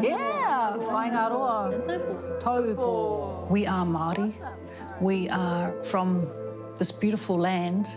Yeah, 0.02 0.78
Whaingaroa. 0.78 2.40
Taupo. 2.40 3.48
We 3.50 3.66
are 3.66 3.86
Māori. 3.86 4.34
We 5.02 5.28
are 5.30 5.74
from 5.82 6.30
this 6.78 6.92
beautiful 6.92 7.38
land 7.38 7.88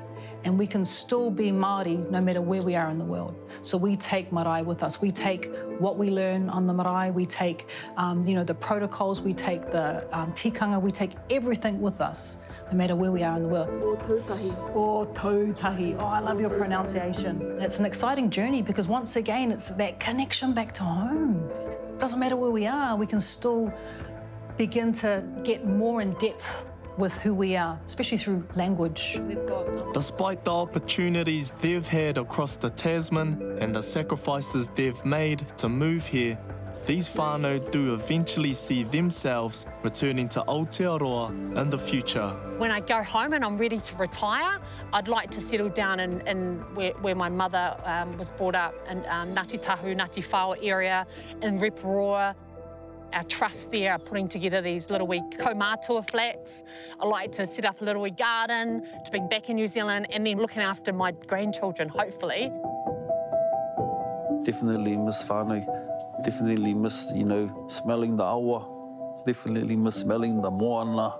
and 0.44 0.58
we 0.58 0.66
can 0.66 0.84
still 0.84 1.30
be 1.30 1.52
Māori 1.52 2.11
no 2.11 2.20
matter 2.20 2.40
where 2.40 2.62
we 2.62 2.75
are 2.75 2.90
in 2.90 2.99
the 2.99 3.04
world. 3.04 3.34
So 3.62 3.76
we 3.76 3.96
take 3.96 4.32
marae 4.32 4.62
with 4.62 4.82
us. 4.82 5.00
We 5.00 5.11
take 5.11 5.54
what 5.78 5.99
we 5.99 6.11
learn 6.11 6.49
on 6.49 6.66
the 6.66 6.75
marae. 6.75 7.11
We 7.11 7.26
take, 7.26 7.68
um, 7.96 8.22
you 8.22 8.34
know, 8.34 8.44
the 8.44 8.54
protocols. 8.54 9.20
We 9.20 9.34
take 9.34 9.62
the 9.70 10.06
um, 10.16 10.32
tikanga. 10.32 10.80
We 10.80 10.90
take 10.90 11.12
everything 11.30 11.80
with 11.80 12.00
us, 12.00 12.38
no 12.70 12.76
matter 12.76 12.96
where 12.96 13.12
we 13.12 13.22
are 13.22 13.37
in 13.37 13.42
the 13.42 13.49
world. 13.49 13.68
O 13.70 13.96
tautahi. 13.96 14.75
O 14.75 15.06
tautahi. 15.14 15.96
Oh, 16.00 16.06
I 16.06 16.20
love 16.20 16.40
your 16.40 16.50
pronunciation. 16.50 17.58
It's 17.61 17.78
an 17.78 17.87
exciting 17.87 18.30
journey 18.30 18.62
because 18.62 18.88
once 18.88 19.16
again, 19.16 19.52
it's 19.52 19.70
that 19.70 20.00
connection 20.00 20.52
back 20.52 20.72
to 20.75 20.82
home. 20.82 21.49
Doesn't 21.99 22.18
matter 22.18 22.37
where 22.37 22.50
we 22.50 22.66
are, 22.66 22.96
we 22.96 23.06
can 23.06 23.20
still 23.20 23.72
begin 24.56 24.92
to 24.92 25.25
get 25.44 25.64
more 25.64 26.02
in 26.02 26.12
depth 26.14 26.66
with 26.99 27.16
who 27.22 27.34
we 27.34 27.56
are, 27.56 27.80
especially 27.87 28.18
through 28.18 28.44
language. 28.54 29.20
Despite 29.92 30.44
the 30.44 30.52
opportunities 30.52 31.50
they've 31.50 31.87
had 31.87 32.18
across 32.18 32.56
the 32.56 32.70
Tasman 32.70 33.58
and 33.61 33.75
the 33.75 33.82
sacrifices 33.82 34.68
they've 34.68 35.04
made 35.04 35.46
to 35.58 35.68
move 35.68 36.06
here, 36.06 36.38
these 36.84 37.08
whānau 37.08 37.70
do 37.70 37.94
eventually 37.94 38.52
see 38.54 38.82
themselves 38.82 39.66
returning 39.84 40.28
to 40.30 40.40
Aotearoa 40.40 41.56
in 41.56 41.70
the 41.70 41.78
future. 41.78 42.30
When 42.58 42.72
I 42.72 42.80
go 42.80 43.04
home 43.04 43.34
and 43.34 43.44
I'm 43.44 43.56
ready 43.56 43.78
to 43.78 43.96
retire, 43.96 44.58
I'd 44.92 45.06
like 45.06 45.30
to 45.30 45.40
settle 45.40 45.68
down 45.68 46.00
in, 46.00 46.26
in 46.26 46.56
where, 46.75 46.92
where 46.94 47.14
my 47.14 47.28
mother 47.28 47.76
um, 47.84 48.18
was 48.18 48.32
brought 48.32 48.56
up, 48.56 48.75
in 48.90 48.99
um, 49.06 49.32
Ngāti 49.32 49.62
Tahu, 49.62 49.94
Ngāti 49.94 50.25
Whao 50.25 50.52
area, 50.61 51.06
in 51.40 51.61
Reporoa. 51.61 52.34
Our 53.12 53.25
trust 53.25 53.71
there 53.71 53.92
are 53.92 53.99
putting 53.99 54.26
together 54.26 54.62
these 54.62 54.88
little 54.88 55.07
wee 55.07 55.21
kaumātua 55.33 56.09
flats. 56.11 56.62
I 56.99 57.04
like 57.04 57.31
to 57.33 57.45
set 57.45 57.66
up 57.66 57.83
a 57.83 57.85
little 57.85 58.00
wee 58.00 58.11
garden, 58.11 58.87
to 59.04 59.11
be 59.11 59.21
back 59.31 59.50
in 59.50 59.57
New 59.57 59.69
Zealand 59.69 60.07
and 60.11 60.26
then 60.26 60.38
looking 60.38 60.62
after 60.62 60.95
my 60.95 61.12
grandchildren, 61.12 61.90
hopefully. 61.90 62.50
Definitely 64.45 64.97
miss 64.97 65.23
whānau. 65.25 65.61
Definitely 66.25 66.73
miss, 66.73 67.12
you 67.14 67.25
know, 67.25 67.66
smelling 67.69 68.16
the 68.16 68.25
awa. 68.25 69.12
It's 69.12 69.23
definitely 69.23 69.76
miss 69.76 69.97
smelling 69.97 70.40
the 70.40 70.50
moana. 70.50 71.19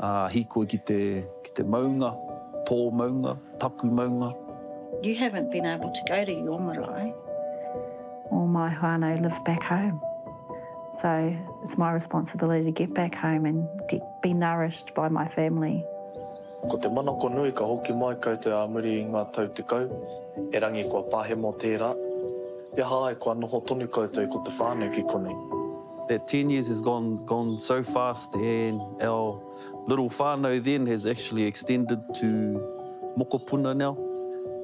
Uh, 0.00 0.28
hikoi 0.28 0.68
ki 0.68 0.78
te, 0.78 1.24
ki 1.44 1.50
te 1.54 1.62
maunga, 1.62 2.10
tō 2.66 2.92
maunga, 2.92 3.38
taku 3.60 3.88
maunga. 3.88 4.34
You 5.04 5.14
haven't 5.14 5.52
been 5.52 5.66
able 5.66 5.92
to 5.92 6.00
go 6.08 6.24
to 6.24 6.32
your 6.32 6.58
marae. 6.58 7.14
All 8.32 8.48
my 8.48 8.74
whānau 8.74 9.22
live 9.22 9.44
back 9.44 9.62
home. 9.62 10.00
So 11.00 11.36
it's 11.62 11.76
my 11.76 11.92
responsibility 11.92 12.64
to 12.64 12.70
get 12.70 12.94
back 12.94 13.14
home 13.14 13.44
and 13.44 13.68
get, 13.88 14.00
be 14.22 14.32
nourished 14.32 14.94
by 14.94 15.08
my 15.08 15.28
family. 15.28 15.84
Ko 16.70 16.78
te 16.78 16.88
manako 16.88 17.28
nui 17.34 17.52
ka 17.52 17.64
hoki 17.64 17.92
mai 17.92 18.14
kau 18.14 18.36
te 18.36 18.50
āmuri 18.50 18.94
i 19.02 19.04
ngā 19.04 19.24
tau 19.32 19.46
te 19.48 19.62
kau. 19.62 19.84
E 20.52 20.60
rangi 20.62 20.86
kua 20.88 21.02
pahe 21.12 21.36
mō 21.36 21.52
tērā. 21.60 21.90
E 22.76 22.82
hae 22.82 23.14
kua 23.20 23.34
noho 23.34 23.60
tonu 23.68 23.88
koutou 23.92 24.24
ko 24.32 24.40
te 24.40 24.54
whānau 24.56 24.88
ki 24.94 25.04
konei. 25.12 25.36
That 26.08 26.26
10 26.28 26.50
years 26.50 26.68
has 26.68 26.80
gone 26.80 27.18
gone 27.26 27.58
so 27.58 27.82
fast 27.82 28.34
and 28.34 28.80
our 29.02 29.42
little 29.86 30.08
whānau 30.08 30.62
then 30.62 30.86
has 30.86 31.04
actually 31.04 31.44
extended 31.44 32.00
to 32.14 32.26
Mokopuna 33.18 33.76
now. 33.76 33.96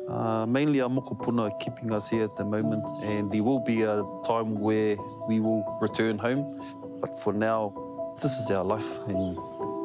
Uh, 0.08 0.46
mainly 0.46 0.80
our 0.80 0.88
Mokopuna 0.88 1.50
are 1.50 1.58
keeping 1.58 1.92
us 1.92 2.10
here 2.10 2.24
at 2.24 2.36
the 2.36 2.44
moment 2.44 2.84
and 3.02 3.30
there 3.30 3.42
will 3.42 3.60
be 3.60 3.82
a 3.82 4.02
time 4.24 4.58
where 4.60 4.96
we 5.28 5.40
will 5.40 5.64
return 5.80 6.18
home. 6.18 6.60
But 7.00 7.18
for 7.18 7.32
now, 7.32 7.72
this 8.20 8.38
is 8.38 8.50
our 8.50 8.64
life 8.64 8.98
and 9.06 9.38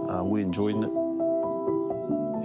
uh, 0.09 0.24
we're 0.24 0.43
enjoying 0.43 0.83
it. 0.83 0.91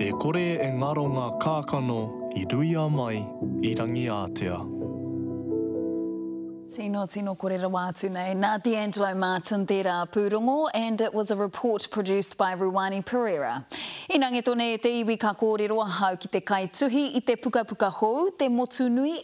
E 0.01 0.11
kore 0.19 0.57
e 0.59 0.69
ngaro 0.73 1.05
ngā 1.13 1.27
kākano 1.39 1.99
i 2.35 2.45
ruia 2.51 2.89
mai 2.91 3.21
i 3.63 3.75
rangi 3.77 4.09
ātea. 4.09 4.82
Tino, 6.73 7.05
tino 7.05 7.35
korera 7.35 7.69
wātu 7.69 8.09
nei. 8.11 8.33
Nā 8.33 8.55
D'Angelo 8.65 9.11
Martin 9.15 9.67
tērā 9.67 10.07
pūrongo 10.09 10.71
and 10.73 11.03
it 11.03 11.13
was 11.13 11.31
a 11.31 11.37
report 11.37 11.87
produced 11.91 12.39
by 12.39 12.55
Ruwani 12.55 13.05
Pereira. 13.05 13.67
I 14.09 14.17
nange 14.17 14.43
tone 14.43 14.63
e 14.63 14.79
te 14.79 14.89
iwi 15.03 15.19
ka 15.21 15.35
kōrero 15.35 15.87
hau 15.87 16.17
ki 16.17 16.29
te 16.29 16.41
kaituhi 16.41 17.15
i 17.15 17.21
te 17.21 17.37
pukapuka 17.37 17.91
hou, 17.93 18.31
te 18.31 18.49
motu 18.49 18.89
nui 18.89 19.21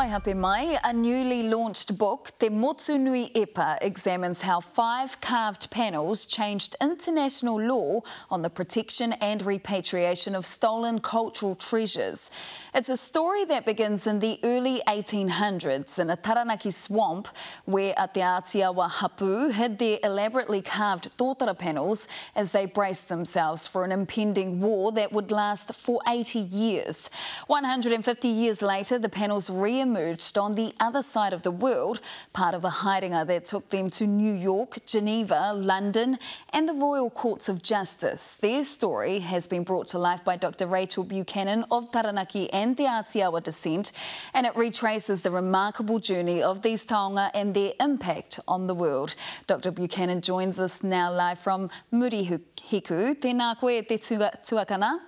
epa. 0.00 0.10
Waihape 0.10 0.36
mai, 0.36 0.78
a 0.84 0.92
newly 0.92 1.42
launched 1.44 1.96
book, 1.98 2.32
Te 2.38 2.48
Motu 2.48 2.98
Nui 2.98 3.30
Epa, 3.34 3.78
examines 3.82 4.40
how 4.40 4.60
five 4.60 5.20
carved 5.20 5.70
panels 5.70 6.26
changed 6.26 6.76
international 6.80 7.60
law 7.60 8.00
on 8.30 8.42
the 8.42 8.50
protection 8.50 9.12
and 9.14 9.44
repatriation 9.44 10.34
of 10.34 10.46
stolen 10.46 11.00
cultural 11.00 11.54
treasures. 11.54 12.30
It's 12.74 12.88
a 12.88 12.96
story 12.96 13.44
that 13.46 13.66
begins 13.66 14.06
in 14.06 14.18
the 14.18 14.38
early 14.42 14.82
1800s 14.86 15.98
in 15.98 16.10
a 16.10 16.16
Taranaki 16.16 16.70
swamp 16.70 17.28
where 17.64 17.94
Ateatiawa 17.94 18.90
Hapu 18.90 19.48
hid 19.48 19.78
their 19.78 19.98
elaborately 20.02 20.62
carved 20.62 21.16
tōtara 21.18 21.58
panels 21.58 22.08
as 22.36 22.52
they 22.52 22.66
braced 22.66 23.08
themselves 23.08 23.66
for 23.66 23.84
an 23.84 23.92
impending 23.92 24.60
war 24.60 24.92
that 24.92 25.12
would 25.12 25.30
last 25.30 25.74
for 25.74 26.00
80 26.06 26.38
years. 26.38 27.10
150 27.48 28.28
years 28.28 28.62
later, 28.62 28.98
the 28.98 29.08
panels 29.08 29.50
re 29.50 29.80
emerged 29.90 30.38
on 30.38 30.54
the 30.54 30.72
other 30.78 31.02
side 31.02 31.32
of 31.32 31.42
the 31.42 31.50
world, 31.50 31.98
part 32.32 32.54
of 32.54 32.64
a 32.64 32.70
hidinga 32.70 33.26
that 33.26 33.44
took 33.44 33.68
them 33.70 33.90
to 33.90 34.06
New 34.06 34.32
York, 34.32 34.78
Geneva, 34.86 35.52
London, 35.52 36.16
and 36.50 36.68
the 36.68 36.72
Royal 36.72 37.10
Courts 37.10 37.48
of 37.48 37.60
Justice. 37.60 38.36
Their 38.40 38.62
story 38.62 39.18
has 39.18 39.48
been 39.48 39.64
brought 39.64 39.88
to 39.88 39.98
life 39.98 40.22
by 40.24 40.36
Dr. 40.36 40.66
Rachel 40.68 41.02
Buchanan 41.02 41.64
of 41.72 41.90
Taranaki 41.90 42.44
and 42.52 42.76
Te 42.76 42.84
Atiawa 42.84 43.42
descent, 43.42 43.90
and 44.32 44.46
it 44.46 44.54
retraces 44.54 45.22
the 45.22 45.32
remarkable 45.32 45.98
journey 45.98 46.40
of 46.40 46.62
these 46.62 46.84
taonga 46.84 47.30
and 47.34 47.52
their 47.52 47.72
impact 47.80 48.38
on 48.46 48.68
the 48.68 48.74
world. 48.74 49.16
Dr. 49.48 49.72
Buchanan 49.72 50.20
joins 50.20 50.60
us 50.60 50.84
now 50.84 51.10
live 51.12 51.40
from 51.40 51.68
Murihiku. 51.92 53.00
Tēnā 53.22 53.58
koe 53.58 53.80
te 53.82 53.98
tuakana. 53.98 55.00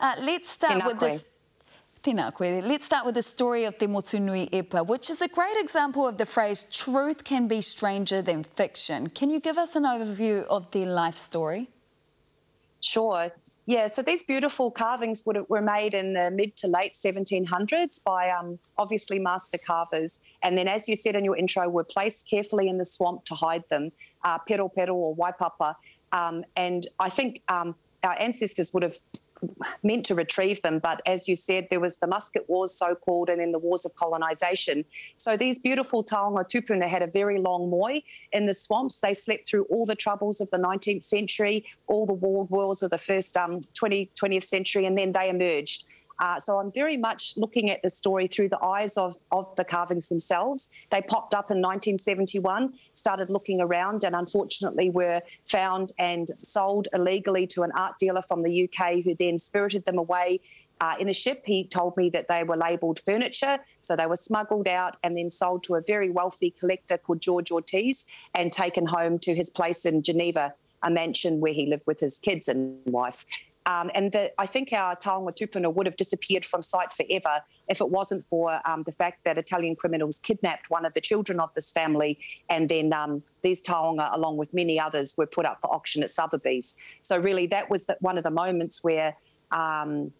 Uh, 0.00 0.14
let's 0.20 0.50
start 0.50 0.72
Tēnā 0.72 0.86
with 0.86 0.98
koe. 0.98 1.08
this. 1.10 1.24
Let's 2.06 2.84
start 2.84 3.04
with 3.04 3.16
the 3.16 3.22
story 3.22 3.64
of 3.64 3.78
Te 3.78 3.88
Motunui 3.88 4.48
Epa, 4.50 4.86
which 4.86 5.10
is 5.10 5.20
a 5.22 5.26
great 5.26 5.56
example 5.56 6.06
of 6.06 6.18
the 6.18 6.24
phrase 6.24 6.64
truth 6.70 7.24
can 7.24 7.48
be 7.48 7.60
stranger 7.60 8.22
than 8.22 8.44
fiction. 8.44 9.08
Can 9.08 9.28
you 9.28 9.40
give 9.40 9.58
us 9.58 9.74
an 9.74 9.82
overview 9.82 10.44
of 10.44 10.70
their 10.70 10.86
life 10.86 11.16
story? 11.16 11.68
Sure. 12.80 13.32
Yeah, 13.64 13.88
so 13.88 14.02
these 14.02 14.22
beautiful 14.22 14.70
carvings 14.70 15.26
would, 15.26 15.48
were 15.48 15.60
made 15.60 15.94
in 15.94 16.12
the 16.12 16.30
mid 16.30 16.54
to 16.58 16.68
late 16.68 16.92
1700s 16.92 18.04
by 18.04 18.30
um, 18.30 18.60
obviously 18.78 19.18
master 19.18 19.58
carvers. 19.58 20.20
And 20.44 20.56
then, 20.56 20.68
as 20.68 20.88
you 20.88 20.94
said 20.94 21.16
in 21.16 21.24
your 21.24 21.36
intro, 21.36 21.68
were 21.68 21.82
placed 21.82 22.30
carefully 22.30 22.68
in 22.68 22.78
the 22.78 22.84
swamp 22.84 23.24
to 23.24 23.34
hide 23.34 23.64
them, 23.68 23.90
uh, 24.22 24.38
pero 24.46 24.68
pero 24.68 24.94
or 24.94 25.16
waipapa. 25.16 25.74
Um, 26.12 26.44
and 26.54 26.86
I 27.00 27.08
think 27.08 27.42
um, 27.48 27.74
our 28.04 28.14
ancestors 28.20 28.72
would 28.72 28.84
have 28.84 28.96
meant 29.82 30.06
to 30.06 30.14
retrieve 30.14 30.62
them, 30.62 30.78
but 30.78 31.02
as 31.06 31.28
you 31.28 31.34
said, 31.34 31.68
there 31.70 31.80
was 31.80 31.98
the 31.98 32.06
musket 32.06 32.48
wars, 32.48 32.72
so 32.72 32.94
called, 32.94 33.28
and 33.28 33.40
then 33.40 33.52
the 33.52 33.58
wars 33.58 33.84
of 33.84 33.94
colonisation. 33.96 34.84
So 35.16 35.36
these 35.36 35.58
beautiful 35.58 36.04
taonga 36.04 36.44
tupuna 36.48 36.88
had 36.88 37.02
a 37.02 37.06
very 37.06 37.38
long 37.38 37.70
moi 37.70 38.00
in 38.32 38.46
the 38.46 38.54
swamps. 38.54 39.00
They 39.00 39.14
slept 39.14 39.48
through 39.48 39.64
all 39.64 39.86
the 39.86 39.94
troubles 39.94 40.40
of 40.40 40.50
the 40.50 40.58
19th 40.58 41.04
century, 41.04 41.64
all 41.86 42.06
the 42.06 42.14
world 42.14 42.50
wars 42.50 42.82
of 42.82 42.90
the 42.90 42.98
first 42.98 43.36
um, 43.36 43.60
20, 43.74 44.10
20th 44.20 44.44
century, 44.44 44.86
and 44.86 44.96
then 44.96 45.12
they 45.12 45.28
emerged. 45.28 45.84
Uh, 46.18 46.40
so 46.40 46.56
I'm 46.56 46.72
very 46.72 46.96
much 46.96 47.34
looking 47.36 47.70
at 47.70 47.82
the 47.82 47.90
story 47.90 48.26
through 48.26 48.48
the 48.48 48.62
eyes 48.62 48.96
of, 48.96 49.16
of 49.30 49.54
the 49.56 49.64
carvings 49.64 50.08
themselves. 50.08 50.68
They 50.90 51.02
popped 51.02 51.34
up 51.34 51.50
in 51.50 51.58
1971, 51.58 52.72
started 52.94 53.30
looking 53.30 53.60
around, 53.60 54.04
and 54.04 54.14
unfortunately 54.14 54.90
were 54.90 55.20
found 55.44 55.92
and 55.98 56.28
sold 56.38 56.88
illegally 56.92 57.46
to 57.48 57.62
an 57.62 57.72
art 57.76 57.94
dealer 57.98 58.22
from 58.22 58.42
the 58.42 58.68
UK 58.68 59.02
who 59.04 59.14
then 59.14 59.38
spirited 59.38 59.84
them 59.84 59.98
away. 59.98 60.40
Uh, 60.80 60.94
in 61.00 61.08
a 61.08 61.12
ship, 61.12 61.42
he 61.46 61.66
told 61.66 61.96
me 61.96 62.10
that 62.10 62.28
they 62.28 62.42
were 62.44 62.56
labelled 62.56 63.00
furniture, 63.00 63.58
so 63.80 63.96
they 63.96 64.06
were 64.06 64.16
smuggled 64.16 64.68
out 64.68 64.96
and 65.02 65.16
then 65.16 65.30
sold 65.30 65.62
to 65.64 65.74
a 65.74 65.80
very 65.80 66.10
wealthy 66.10 66.50
collector 66.50 66.98
called 66.98 67.20
George 67.20 67.50
Ortiz 67.50 68.04
and 68.34 68.52
taken 68.52 68.86
home 68.86 69.18
to 69.20 69.34
his 69.34 69.48
place 69.48 69.86
in 69.86 70.02
Geneva, 70.02 70.52
a 70.82 70.90
mansion 70.90 71.40
where 71.40 71.54
he 71.54 71.66
lived 71.66 71.84
with 71.86 71.98
his 72.00 72.18
kids 72.18 72.46
and 72.46 72.78
wife. 72.84 73.24
Um, 73.66 73.90
and 73.94 74.14
I 74.38 74.46
think 74.46 74.72
our 74.72 74.94
taonga 74.94 75.36
tupuna 75.36 75.74
would 75.74 75.86
have 75.86 75.96
disappeared 75.96 76.44
from 76.44 76.62
sight 76.62 76.92
forever 76.92 77.42
if 77.68 77.80
it 77.80 77.90
wasn't 77.90 78.24
for 78.30 78.60
um, 78.64 78.84
the 78.84 78.92
fact 78.92 79.24
that 79.24 79.38
Italian 79.38 79.74
criminals 79.74 80.20
kidnapped 80.20 80.70
one 80.70 80.86
of 80.86 80.94
the 80.94 81.00
children 81.00 81.40
of 81.40 81.52
this 81.54 81.72
family, 81.72 82.20
and 82.48 82.68
then 82.68 82.92
um, 82.92 83.24
these 83.42 83.60
taonga, 83.62 84.14
along 84.14 84.36
with 84.36 84.54
many 84.54 84.78
others, 84.78 85.16
were 85.16 85.26
put 85.26 85.44
up 85.44 85.58
for 85.60 85.74
auction 85.74 86.04
at 86.04 86.12
Sotheby's. 86.12 86.76
So 87.02 87.18
really, 87.18 87.48
that 87.48 87.68
was 87.68 87.86
the, 87.86 87.96
one 88.00 88.16
of 88.18 88.24
the 88.24 88.30
moments 88.30 88.84
where 88.84 89.16
um, 89.50 90.12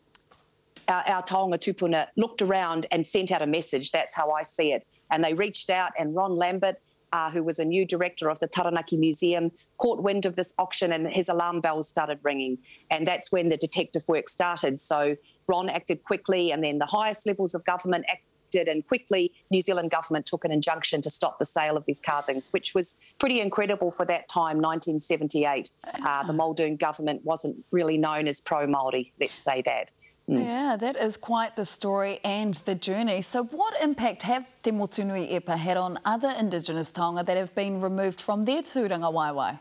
our, 0.89 1.03
our 1.07 1.23
taonga 1.23 1.59
tupuna 1.59 2.09
looked 2.17 2.43
around 2.43 2.87
and 2.91 3.07
sent 3.07 3.31
out 3.31 3.43
a 3.43 3.47
message. 3.47 3.93
That's 3.93 4.15
how 4.15 4.33
I 4.33 4.43
see 4.43 4.73
it. 4.73 4.85
And 5.13 5.23
they 5.23 5.35
reached 5.35 5.71
out, 5.71 5.93
and 5.97 6.17
Ron 6.17 6.35
Lambert, 6.35 6.81
uh, 7.17 7.31
who 7.31 7.43
was 7.43 7.59
a 7.59 7.65
new 7.65 7.87
director 7.87 8.29
of 8.29 8.39
the 8.41 8.47
Taranaki 8.47 8.99
Museum, 8.99 9.51
caught 9.79 10.03
wind 10.03 10.27
of 10.27 10.37
this 10.37 10.53
auction 10.59 10.93
and 10.93 11.09
his 11.09 11.31
alarm 11.31 11.63
bells 11.63 11.89
started 11.89 12.19
ringing. 12.23 12.59
And 12.91 13.07
that's 13.07 13.33
when 13.33 13.49
the 13.49 13.57
detective 13.57 14.03
work 14.07 14.29
started. 14.29 14.79
So 14.79 15.17
Ron 15.49 15.71
acted 15.71 16.05
quickly, 16.05 16.51
and 16.51 16.63
then 16.63 16.77
the 16.79 16.85
highest 16.85 17.27
levels 17.27 17.55
of 17.55 17.65
government 17.65 18.05
acted, 18.11 18.69
and 18.69 18.87
quickly 18.87 19.33
New 19.51 19.63
Zealand 19.63 19.91
government 19.91 20.27
took 20.27 20.45
an 20.45 20.53
injunction 20.53 21.01
to 21.03 21.09
stop 21.09 21.39
the 21.39 21.47
sale 21.47 21.77
of 21.79 21.87
these 21.87 22.01
carvings, 22.01 22.51
which 22.51 22.75
was 22.75 22.97
pretty 23.19 23.41
incredible 23.41 23.91
for 23.91 24.05
that 24.05 24.29
time, 24.29 24.59
1978. 24.59 25.71
Uh, 25.87 26.23
the 26.25 26.35
Muldoon 26.35 26.77
government 26.77 27.25
wasn't 27.25 27.57
really 27.71 27.97
known 27.97 28.29
as 28.29 28.43
pro 28.43 28.67
Māori, 28.67 29.13
let's 29.19 29.37
say 29.37 29.63
that. 29.65 29.91
Mm. 30.29 30.45
Yeah, 30.45 30.77
that 30.77 30.97
is 30.97 31.17
quite 31.17 31.55
the 31.55 31.65
story 31.65 32.19
and 32.25 32.55
the 32.65 32.75
journey. 32.75 33.23
So, 33.23 33.45
what 33.45 33.75
impact 33.81 34.23
have 34.23 34.45
Te 34.65 34.73
Motunui 34.73 35.33
Epa 35.39 35.57
had 35.57 35.77
on 35.77 36.01
other 36.05 36.35
Indigenous 36.37 36.91
taonga 36.91 37.25
that 37.27 37.37
have 37.37 37.55
been 37.55 37.81
removed 37.81 38.21
from 38.21 38.43
their 38.43 38.63
tūranga 38.63 39.13
waiwai? 39.13 39.59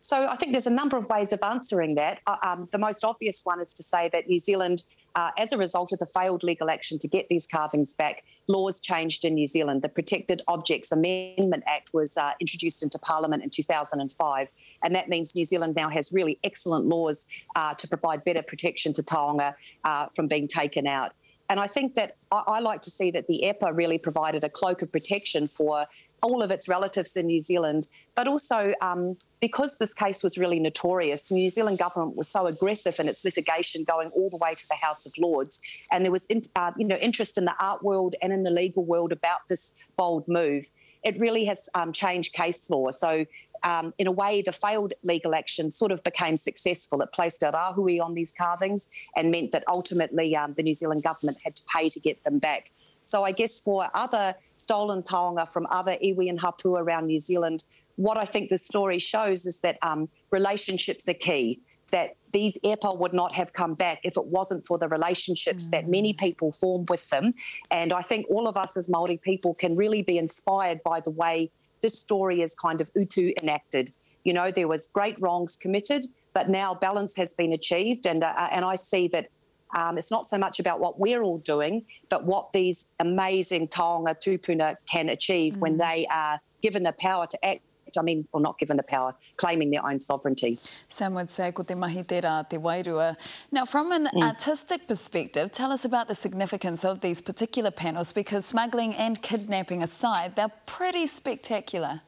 So, 0.00 0.26
I 0.26 0.34
think 0.34 0.50
there's 0.50 0.66
a 0.66 0.78
number 0.82 0.96
of 0.96 1.08
ways 1.08 1.32
of 1.32 1.38
answering 1.44 1.94
that. 1.94 2.22
Uh, 2.26 2.36
um, 2.42 2.68
the 2.72 2.78
most 2.78 3.04
obvious 3.04 3.42
one 3.44 3.60
is 3.60 3.72
to 3.74 3.84
say 3.84 4.08
that 4.12 4.28
New 4.28 4.40
Zealand 4.40 4.82
uh, 5.14 5.30
as 5.38 5.52
a 5.52 5.58
result 5.58 5.92
of 5.92 5.98
the 5.98 6.06
failed 6.06 6.42
legal 6.42 6.70
action 6.70 6.98
to 6.98 7.08
get 7.08 7.28
these 7.28 7.46
carvings 7.46 7.92
back, 7.92 8.24
laws 8.48 8.80
changed 8.80 9.24
in 9.24 9.34
New 9.34 9.46
Zealand. 9.46 9.82
The 9.82 9.88
Protected 9.88 10.42
Objects 10.48 10.90
Amendment 10.90 11.62
Act 11.66 11.90
was 11.92 12.16
uh, 12.16 12.32
introduced 12.40 12.82
into 12.82 12.98
Parliament 12.98 13.42
in 13.42 13.50
2005, 13.50 14.52
and 14.84 14.94
that 14.94 15.08
means 15.08 15.34
New 15.34 15.44
Zealand 15.44 15.74
now 15.74 15.88
has 15.88 16.12
really 16.12 16.38
excellent 16.44 16.86
laws 16.86 17.26
uh, 17.56 17.74
to 17.74 17.88
provide 17.88 18.22
better 18.24 18.42
protection 18.42 18.92
to 18.92 19.02
taonga 19.02 19.54
uh, 19.84 20.06
from 20.14 20.28
being 20.28 20.46
taken 20.46 20.86
out. 20.86 21.12
And 21.50 21.60
I 21.60 21.66
think 21.66 21.94
that 21.94 22.16
I, 22.30 22.42
I, 22.46 22.60
like 22.60 22.80
to 22.82 22.90
see 22.90 23.10
that 23.10 23.26
the 23.26 23.44
EPA 23.44 23.76
really 23.76 23.98
provided 23.98 24.44
a 24.44 24.48
cloak 24.48 24.80
of 24.82 24.90
protection 24.90 25.46
for 25.46 25.86
all 26.22 26.42
of 26.42 26.50
its 26.50 26.68
relatives 26.68 27.16
in 27.18 27.26
New 27.26 27.38
Zealand, 27.38 27.86
but 28.14 28.26
also 28.26 28.72
um, 28.80 29.16
because 29.40 29.76
this 29.76 29.92
case 29.92 30.22
was 30.22 30.38
really 30.38 30.58
notorious, 30.58 31.30
New 31.30 31.50
Zealand 31.50 31.78
government 31.78 32.16
was 32.16 32.28
so 32.28 32.46
aggressive 32.46 32.98
in 32.98 33.08
its 33.08 33.26
litigation, 33.26 33.84
going 33.84 34.08
all 34.10 34.30
the 34.30 34.38
way 34.38 34.54
to 34.54 34.66
the 34.68 34.74
House 34.74 35.04
of 35.04 35.12
Lords, 35.18 35.60
and 35.92 36.02
there 36.02 36.12
was 36.12 36.24
in, 36.26 36.40
uh, 36.56 36.72
you 36.78 36.86
know 36.86 36.96
interest 36.96 37.36
in 37.36 37.44
the 37.44 37.54
art 37.60 37.82
world 37.82 38.14
and 38.22 38.32
in 38.32 38.42
the 38.42 38.50
legal 38.50 38.84
world 38.84 39.12
about 39.12 39.40
this 39.48 39.72
bold 39.98 40.26
move. 40.26 40.70
It 41.04 41.18
really 41.18 41.44
has 41.44 41.68
um, 41.74 41.92
changed 41.92 42.32
case 42.32 42.70
law. 42.70 42.90
So 42.90 43.26
um, 43.64 43.94
in 43.98 44.06
a 44.06 44.12
way, 44.12 44.42
the 44.42 44.52
failed 44.52 44.92
legal 45.02 45.34
action 45.34 45.70
sort 45.70 45.90
of 45.90 46.02
became 46.04 46.36
successful. 46.36 47.00
It 47.00 47.12
placed 47.12 47.42
a 47.42 47.50
rahui 47.50 48.00
on 48.00 48.14
these 48.14 48.30
carvings 48.30 48.88
and 49.16 49.30
meant 49.30 49.52
that 49.52 49.64
ultimately 49.66 50.36
um, 50.36 50.54
the 50.54 50.62
New 50.62 50.74
Zealand 50.74 51.02
government 51.02 51.38
had 51.42 51.56
to 51.56 51.62
pay 51.74 51.88
to 51.88 51.98
get 51.98 52.22
them 52.24 52.38
back. 52.38 52.70
So 53.04 53.24
I 53.24 53.32
guess 53.32 53.58
for 53.58 53.88
other 53.94 54.34
stolen 54.56 55.02
taonga 55.02 55.48
from 55.48 55.66
other 55.70 55.96
iwi 56.02 56.28
and 56.28 56.40
hapu 56.40 56.76
around 56.76 57.06
New 57.06 57.18
Zealand, 57.18 57.64
what 57.96 58.18
I 58.18 58.24
think 58.24 58.50
this 58.50 58.64
story 58.64 58.98
shows 58.98 59.46
is 59.46 59.60
that 59.60 59.78
um, 59.82 60.08
relationships 60.30 61.08
are 61.08 61.14
key. 61.14 61.60
That 61.90 62.16
these 62.32 62.58
EPA 62.64 62.98
would 62.98 63.12
not 63.12 63.34
have 63.34 63.52
come 63.52 63.74
back 63.74 64.00
if 64.02 64.16
it 64.16 64.26
wasn't 64.26 64.66
for 64.66 64.78
the 64.78 64.88
relationships 64.88 65.66
mm. 65.66 65.70
that 65.70 65.88
many 65.88 66.12
mm. 66.12 66.18
people 66.18 66.50
form 66.50 66.86
with 66.88 67.08
them. 67.10 67.34
And 67.70 67.92
I 67.92 68.02
think 68.02 68.26
all 68.28 68.48
of 68.48 68.56
us 68.56 68.76
as 68.76 68.88
Māori 68.88 69.20
people 69.20 69.54
can 69.54 69.76
really 69.76 70.02
be 70.02 70.18
inspired 70.18 70.82
by 70.82 71.00
the 71.00 71.10
way 71.10 71.50
this 71.84 72.00
story 72.00 72.40
is 72.40 72.54
kind 72.54 72.80
of 72.80 72.90
utu 72.96 73.34
enacted. 73.42 73.92
You 74.22 74.32
know, 74.32 74.50
there 74.50 74.66
was 74.66 74.88
great 74.88 75.20
wrongs 75.20 75.54
committed, 75.54 76.06
but 76.32 76.48
now 76.48 76.74
balance 76.74 77.14
has 77.16 77.34
been 77.34 77.52
achieved. 77.52 78.06
And, 78.06 78.24
uh, 78.24 78.48
and 78.50 78.64
I 78.64 78.76
see 78.76 79.06
that 79.08 79.28
um, 79.76 79.98
it's 79.98 80.10
not 80.10 80.24
so 80.24 80.38
much 80.38 80.58
about 80.58 80.80
what 80.80 80.98
we're 80.98 81.22
all 81.22 81.36
doing, 81.36 81.84
but 82.08 82.24
what 82.24 82.52
these 82.52 82.86
amazing 83.00 83.68
taonga 83.68 84.14
tupuna 84.18 84.76
can 84.90 85.10
achieve 85.10 85.56
mm. 85.56 85.58
when 85.58 85.76
they 85.76 86.06
are 86.10 86.40
given 86.62 86.84
the 86.84 86.92
power 86.92 87.26
to 87.26 87.44
act 87.44 87.60
I 87.98 88.02
mean, 88.02 88.26
or 88.32 88.40
not 88.40 88.58
given 88.58 88.76
the 88.76 88.82
power, 88.82 89.14
claiming 89.36 89.70
their 89.70 89.86
own 89.86 89.98
sovereignty. 90.00 90.58
Sam 90.88 91.14
would 91.14 91.30
say, 91.30 91.52
ko 91.52 91.62
te 91.62 91.74
mahi 91.74 92.02
te 92.02 92.20
rā, 92.20 92.48
te 92.48 92.56
wairua. 92.56 93.16
Now, 93.50 93.64
from 93.64 93.92
an 93.92 94.06
mm. 94.06 94.22
artistic 94.22 94.86
perspective, 94.86 95.52
tell 95.52 95.72
us 95.72 95.84
about 95.84 96.08
the 96.08 96.14
significance 96.14 96.84
of 96.84 97.00
these 97.00 97.20
particular 97.20 97.70
panels, 97.70 98.12
because 98.12 98.44
smuggling 98.46 98.94
and 98.94 99.20
kidnapping 99.22 99.82
aside, 99.82 100.36
they're 100.36 100.52
pretty 100.66 101.06
spectacular. 101.06 102.00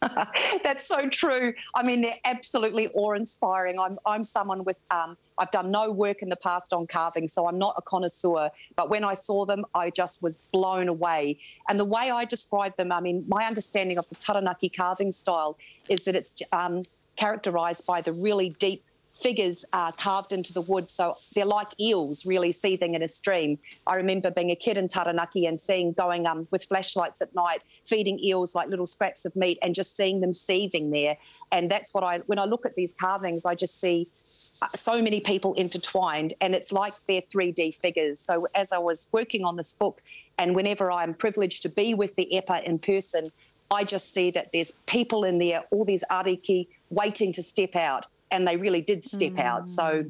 That's 0.62 0.86
so 0.86 1.08
true. 1.08 1.52
I 1.74 1.82
mean, 1.82 2.02
they're 2.02 2.18
absolutely 2.24 2.88
awe-inspiring. 2.88 3.78
I'm 3.78 3.98
I'm 4.06 4.22
someone 4.22 4.62
with 4.64 4.76
um, 4.90 5.16
I've 5.38 5.50
done 5.50 5.70
no 5.70 5.90
work 5.90 6.22
in 6.22 6.28
the 6.28 6.36
past 6.36 6.72
on 6.72 6.86
carving, 6.86 7.26
so 7.26 7.48
I'm 7.48 7.58
not 7.58 7.74
a 7.76 7.82
connoisseur. 7.82 8.50
But 8.76 8.90
when 8.90 9.04
I 9.04 9.14
saw 9.14 9.44
them, 9.44 9.64
I 9.74 9.90
just 9.90 10.22
was 10.22 10.36
blown 10.52 10.88
away. 10.88 11.38
And 11.68 11.80
the 11.80 11.84
way 11.84 12.10
I 12.10 12.24
describe 12.24 12.76
them, 12.76 12.92
I 12.92 13.00
mean, 13.00 13.24
my 13.28 13.44
understanding 13.44 13.98
of 13.98 14.08
the 14.08 14.14
Taranaki 14.14 14.68
carving 14.68 15.10
style 15.10 15.58
is 15.88 16.04
that 16.04 16.14
it's 16.14 16.32
um, 16.52 16.82
characterised 17.16 17.84
by 17.84 18.00
the 18.00 18.12
really 18.12 18.50
deep 18.50 18.84
figures 19.20 19.64
carved 19.96 20.32
into 20.32 20.52
the 20.52 20.60
wood. 20.62 20.88
So 20.88 21.16
they're 21.34 21.44
like 21.44 21.68
eels 21.80 22.24
really 22.24 22.52
seething 22.52 22.94
in 22.94 23.02
a 23.02 23.08
stream. 23.08 23.58
I 23.86 23.96
remember 23.96 24.30
being 24.30 24.50
a 24.50 24.56
kid 24.56 24.78
in 24.78 24.88
Taranaki 24.88 25.46
and 25.46 25.60
seeing 25.60 25.92
going 25.92 26.26
um, 26.26 26.46
with 26.50 26.64
flashlights 26.64 27.20
at 27.20 27.34
night, 27.34 27.62
feeding 27.84 28.18
eels 28.20 28.54
like 28.54 28.68
little 28.68 28.86
scraps 28.86 29.24
of 29.24 29.34
meat 29.34 29.58
and 29.62 29.74
just 29.74 29.96
seeing 29.96 30.20
them 30.20 30.32
seething 30.32 30.90
there. 30.90 31.16
And 31.52 31.70
that's 31.70 31.92
what 31.92 32.04
I, 32.04 32.18
when 32.26 32.38
I 32.38 32.44
look 32.44 32.66
at 32.66 32.74
these 32.76 32.92
carvings, 32.92 33.44
I 33.44 33.54
just 33.54 33.80
see 33.80 34.08
uh, 34.60 34.68
so 34.74 35.00
many 35.00 35.20
people 35.20 35.54
intertwined 35.54 36.34
and 36.40 36.54
it's 36.54 36.72
like 36.72 36.94
they're 37.06 37.22
3D 37.22 37.74
figures. 37.76 38.18
So 38.18 38.48
as 38.54 38.72
I 38.72 38.78
was 38.78 39.06
working 39.12 39.44
on 39.44 39.56
this 39.56 39.72
book 39.72 40.02
and 40.38 40.54
whenever 40.54 40.90
I'm 40.90 41.14
privileged 41.14 41.62
to 41.62 41.68
be 41.68 41.94
with 41.94 42.16
the 42.16 42.28
EPA 42.32 42.64
in 42.64 42.78
person, 42.78 43.30
I 43.70 43.84
just 43.84 44.12
see 44.12 44.30
that 44.30 44.50
there's 44.52 44.72
people 44.86 45.24
in 45.24 45.38
there, 45.38 45.64
all 45.70 45.84
these 45.84 46.04
ariki 46.10 46.68
waiting 46.90 47.32
to 47.34 47.42
step 47.42 47.76
out 47.76 48.06
and 48.30 48.46
they 48.46 48.56
really 48.56 48.80
did 48.80 49.04
step 49.04 49.32
mm. 49.32 49.40
out. 49.40 49.68
So 49.68 50.04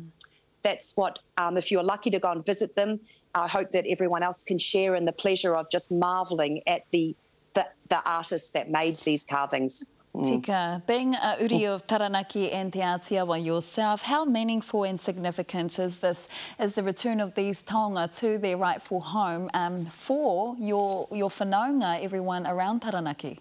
that's 0.63 0.97
what, 0.97 1.19
um, 1.37 1.57
if 1.57 1.71
you're 1.71 1.83
lucky 1.83 2.11
to 2.11 2.19
go 2.19 2.31
and 2.31 2.45
visit 2.45 2.75
them, 2.75 3.01
I 3.35 3.47
hope 3.47 3.71
that 3.71 3.87
everyone 3.89 4.23
else 4.23 4.43
can 4.43 4.59
share 4.59 4.95
in 4.95 5.05
the 5.05 5.13
pleasure 5.13 5.55
of 5.55 5.71
just 5.71 5.91
marvelling 5.91 6.63
at 6.67 6.83
the, 6.91 7.15
the, 7.55 7.67
the 7.89 8.03
artists 8.09 8.51
that 8.51 8.71
made 8.71 8.99
these 8.99 9.25
carvings. 9.25 9.85
Mm. 10.15 10.27
Tika, 10.27 10.83
being 10.87 11.15
a 11.15 11.37
uri 11.39 11.67
of 11.67 11.87
Taranaki 11.87 12.51
and 12.51 12.73
Te 12.73 12.81
Atiawa 12.81 13.45
yourself, 13.45 14.03
how 14.03 14.25
meaningful 14.25 14.85
and 14.85 14.99
significant 14.99 15.79
is 15.79 15.99
this, 15.99 16.29
is 16.59 16.75
the 16.75 16.83
return 16.83 17.21
of 17.21 17.35
these 17.35 17.63
taonga 17.63 18.17
to 18.19 18.39
their 18.39 18.57
rightful 18.57 19.01
home 19.01 19.51
um, 19.55 19.85
for 19.85 20.57
your, 20.59 21.07
your 21.13 21.29
whanaunga, 21.31 22.03
everyone 22.03 22.47
around 22.47 22.81
Taranaki? 22.81 23.39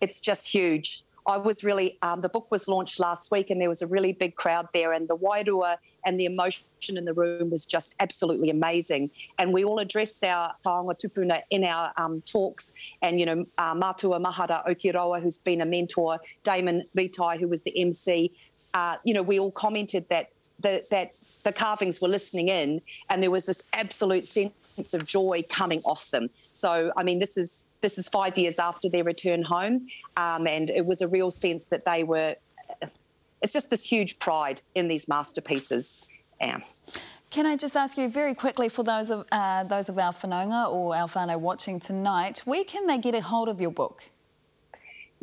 It's 0.00 0.20
just 0.20 0.48
huge. 0.48 1.04
I 1.26 1.38
was 1.38 1.64
really, 1.64 1.98
um, 2.02 2.20
the 2.20 2.28
book 2.28 2.50
was 2.50 2.68
launched 2.68 3.00
last 3.00 3.30
week 3.30 3.48
and 3.48 3.60
there 3.60 3.68
was 3.68 3.80
a 3.80 3.86
really 3.86 4.12
big 4.12 4.36
crowd 4.36 4.68
there, 4.74 4.92
and 4.92 5.08
the 5.08 5.16
wairua 5.16 5.78
and 6.04 6.20
the 6.20 6.26
emotion 6.26 6.64
in 6.88 7.04
the 7.06 7.14
room 7.14 7.50
was 7.50 7.64
just 7.64 7.94
absolutely 8.00 8.50
amazing. 8.50 9.10
And 9.38 9.52
we 9.52 9.64
all 9.64 9.78
addressed 9.78 10.22
our 10.22 10.54
taonga 10.64 10.94
tupuna 11.00 11.42
in 11.50 11.64
our 11.64 11.92
um, 11.96 12.22
talks. 12.22 12.72
And, 13.00 13.18
you 13.18 13.24
know, 13.24 13.46
uh, 13.56 13.74
Matua 13.74 14.20
Mahara 14.20 14.66
Okeroa, 14.68 15.22
who's 15.22 15.38
been 15.38 15.62
a 15.62 15.66
mentor, 15.66 16.18
Damon 16.42 16.84
Ritai, 16.96 17.38
who 17.38 17.48
was 17.48 17.62
the 17.64 17.78
MC, 17.80 18.30
uh, 18.74 18.96
you 19.04 19.14
know, 19.14 19.22
we 19.22 19.38
all 19.38 19.52
commented 19.52 20.06
that 20.10 20.30
the, 20.60 20.84
that 20.90 21.14
the 21.44 21.52
carvings 21.52 22.00
were 22.00 22.08
listening 22.08 22.48
in, 22.48 22.80
and 23.10 23.22
there 23.22 23.30
was 23.30 23.46
this 23.46 23.62
absolute 23.72 24.26
sense 24.26 24.52
of 24.92 25.06
joy 25.06 25.44
coming 25.48 25.80
off 25.84 26.10
them. 26.10 26.28
So, 26.50 26.92
I 26.96 27.02
mean, 27.02 27.18
this 27.18 27.36
is 27.36 27.66
this 27.80 27.98
is 27.98 28.08
five 28.08 28.36
years 28.36 28.58
after 28.58 28.88
their 28.88 29.04
return 29.04 29.42
home, 29.42 29.86
um, 30.16 30.46
and 30.46 30.70
it 30.70 30.86
was 30.86 31.02
a 31.02 31.08
real 31.08 31.30
sense 31.30 31.66
that 31.66 31.84
they 31.84 32.02
were. 32.02 32.34
It's 33.42 33.52
just 33.52 33.68
this 33.68 33.84
huge 33.84 34.18
pride 34.18 34.62
in 34.74 34.88
these 34.88 35.06
masterpieces. 35.06 35.98
Yeah. 36.40 36.60
Can 37.30 37.46
I 37.46 37.56
just 37.56 37.76
ask 37.76 37.98
you 37.98 38.08
very 38.08 38.34
quickly 38.34 38.68
for 38.68 38.84
those 38.84 39.10
of 39.10 39.26
uh, 39.32 39.64
those 39.64 39.88
of 39.88 39.98
our 39.98 40.12
or 40.12 40.94
our 40.94 41.08
whānau 41.08 41.38
watching 41.38 41.78
tonight, 41.80 42.38
where 42.44 42.64
can 42.64 42.86
they 42.86 42.98
get 42.98 43.14
a 43.14 43.20
hold 43.20 43.48
of 43.48 43.60
your 43.60 43.72
book? 43.72 44.04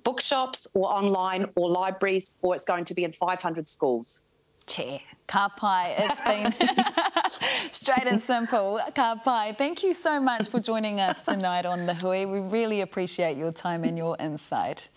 Bookshops 0.03 0.67
or 0.73 0.93
online 0.93 1.45
or 1.55 1.69
libraries, 1.69 2.31
or 2.41 2.53
it's 2.53 2.65
going 2.65 2.85
to 2.85 2.93
be 2.93 3.03
in 3.03 3.13
500 3.13 3.67
schools. 3.67 4.21
Chair. 4.65 4.99
Ka 5.27 5.49
pai. 5.49 5.95
It's 5.97 6.21
been 6.21 6.53
straight 7.71 8.07
and 8.07 8.21
simple. 8.21 8.79
Ka 8.93 9.15
pai. 9.23 9.53
Thank 9.57 9.83
you 9.83 9.93
so 9.93 10.19
much 10.19 10.49
for 10.49 10.59
joining 10.59 10.99
us 10.99 11.21
tonight 11.21 11.65
on 11.65 11.85
The 11.85 11.93
Hui. 11.93 12.25
We 12.25 12.39
really 12.39 12.81
appreciate 12.81 13.37
your 13.37 13.51
time 13.51 13.83
and 13.83 13.97
your 13.97 14.17
insight. 14.19 14.89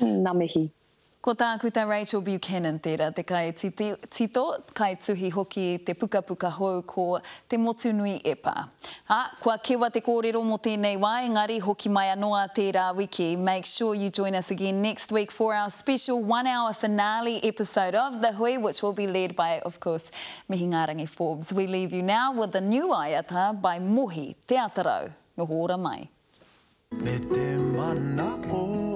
Nā 0.00 0.70
mihi. 1.18 1.22
Ko 1.22 1.34
tākuta 1.34 1.86
Rachel 1.86 2.20
Buchanan 2.22 2.78
tērā 2.78 3.14
te 3.14 3.22
kai 3.22 3.52
titi, 3.52 3.94
tito, 4.08 4.64
kai 4.74 4.94
tuhi 4.94 5.30
hoki 5.30 5.78
te 5.84 5.94
puka 5.94 6.22
puka 6.22 6.50
hou 6.50 6.82
ko 6.82 7.20
te 7.48 7.56
motu 7.56 7.92
nui 7.92 8.20
epa. 8.24 8.68
Ha, 9.06 9.36
kua 9.42 9.58
kewa 9.58 9.90
te 9.90 10.00
kōrero 10.00 10.44
mo 10.44 10.58
tēnei 10.58 10.96
wā, 10.96 11.26
engari 11.26 11.60
hoki 11.60 11.88
mai 11.88 12.08
anoa 12.14 12.48
tērā 12.54 12.94
wiki. 12.94 13.36
Make 13.36 13.66
sure 13.66 13.94
you 13.94 14.10
join 14.10 14.34
us 14.34 14.50
again 14.50 14.80
next 14.80 15.12
week 15.12 15.32
for 15.32 15.54
our 15.54 15.70
special 15.70 16.22
one-hour 16.22 16.72
finale 16.74 17.40
episode 17.42 17.94
of 17.94 18.22
The 18.22 18.32
Hui, 18.32 18.58
which 18.58 18.82
will 18.82 18.92
be 18.92 19.06
led 19.06 19.34
by, 19.34 19.60
of 19.60 19.80
course, 19.80 20.10
Mihi 20.48 20.66
Ngārangi 20.66 21.08
Forbes. 21.08 21.52
We 21.52 21.66
leave 21.66 21.92
you 21.92 22.02
now 22.02 22.32
with 22.32 22.52
the 22.52 22.60
new 22.60 22.88
aiata 22.88 23.60
by 23.60 23.78
Mohi 23.78 24.36
Te 24.46 24.56
Atarau. 24.56 25.10
Noho 25.36 25.50
ora 25.50 25.76
mai. 25.76 26.08
Me 26.92 27.18
te 27.18 27.56
manako 27.76 28.87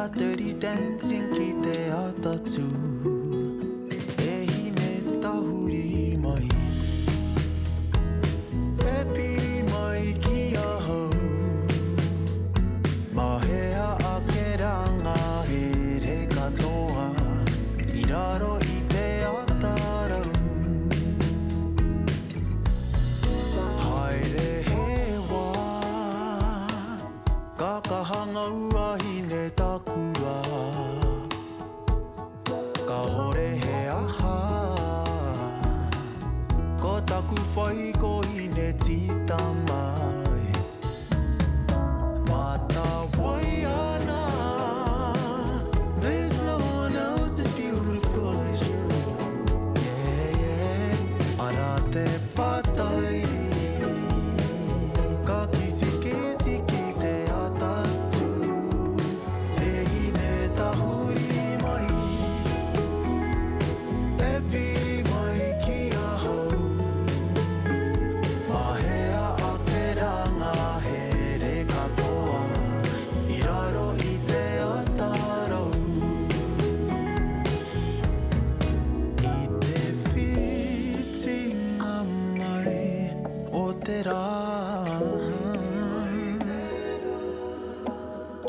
Ka 0.00 0.08
dirty 0.08 0.54
dancing 0.54 1.28
ki 1.36 1.48
te 1.62 1.74
atatu. 1.92 2.62
E 4.32 4.36
hine 4.50 4.92
tahuri 5.22 6.16
mai. 6.22 6.46
E 8.92 8.94
piri 9.12 9.58
mai 9.72 10.06
ki 10.24 10.40
ahau 10.68 11.10
Mahea 13.18 13.90
a 14.12 14.14
ke 14.30 14.46
ranga 14.62 15.18
he 15.50 15.62
re 16.06 16.16
katoa 16.34 17.06
I 18.00 18.02
raro 18.12 18.54
i 18.56 18.80
te 18.94 19.06
atarau. 19.34 20.28
Haere 23.84 24.50
he 24.70 24.88
wā 25.28 25.46
Ka 27.60 27.74
kahanga 27.92 28.48
ua 29.58 29.80
hine 29.94 30.09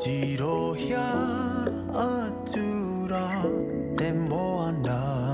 Tirohia 0.01 1.05
atura 1.93 3.45
te 3.95 4.11
moana 4.11 4.97
mm, 4.97 5.30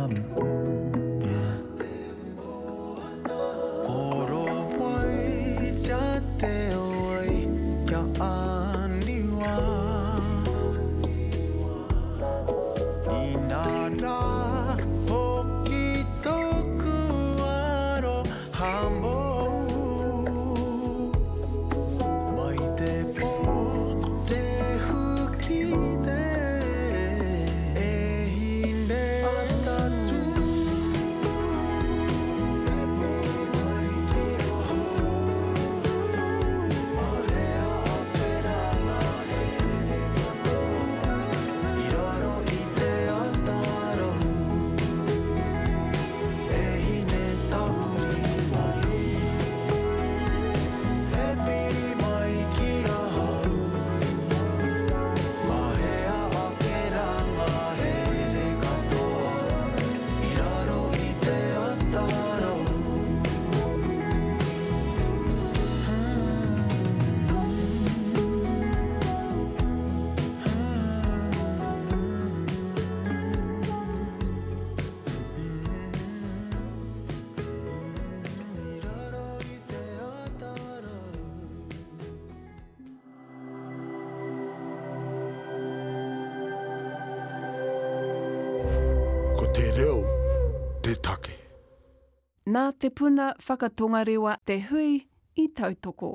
Nā 92.57 92.71
te 92.81 92.89
puna 92.89 93.25
whakatongarewa 93.45 94.31
te 94.49 94.55
hui 94.69 94.93
i 95.37 95.43
tautoko. 95.57 96.09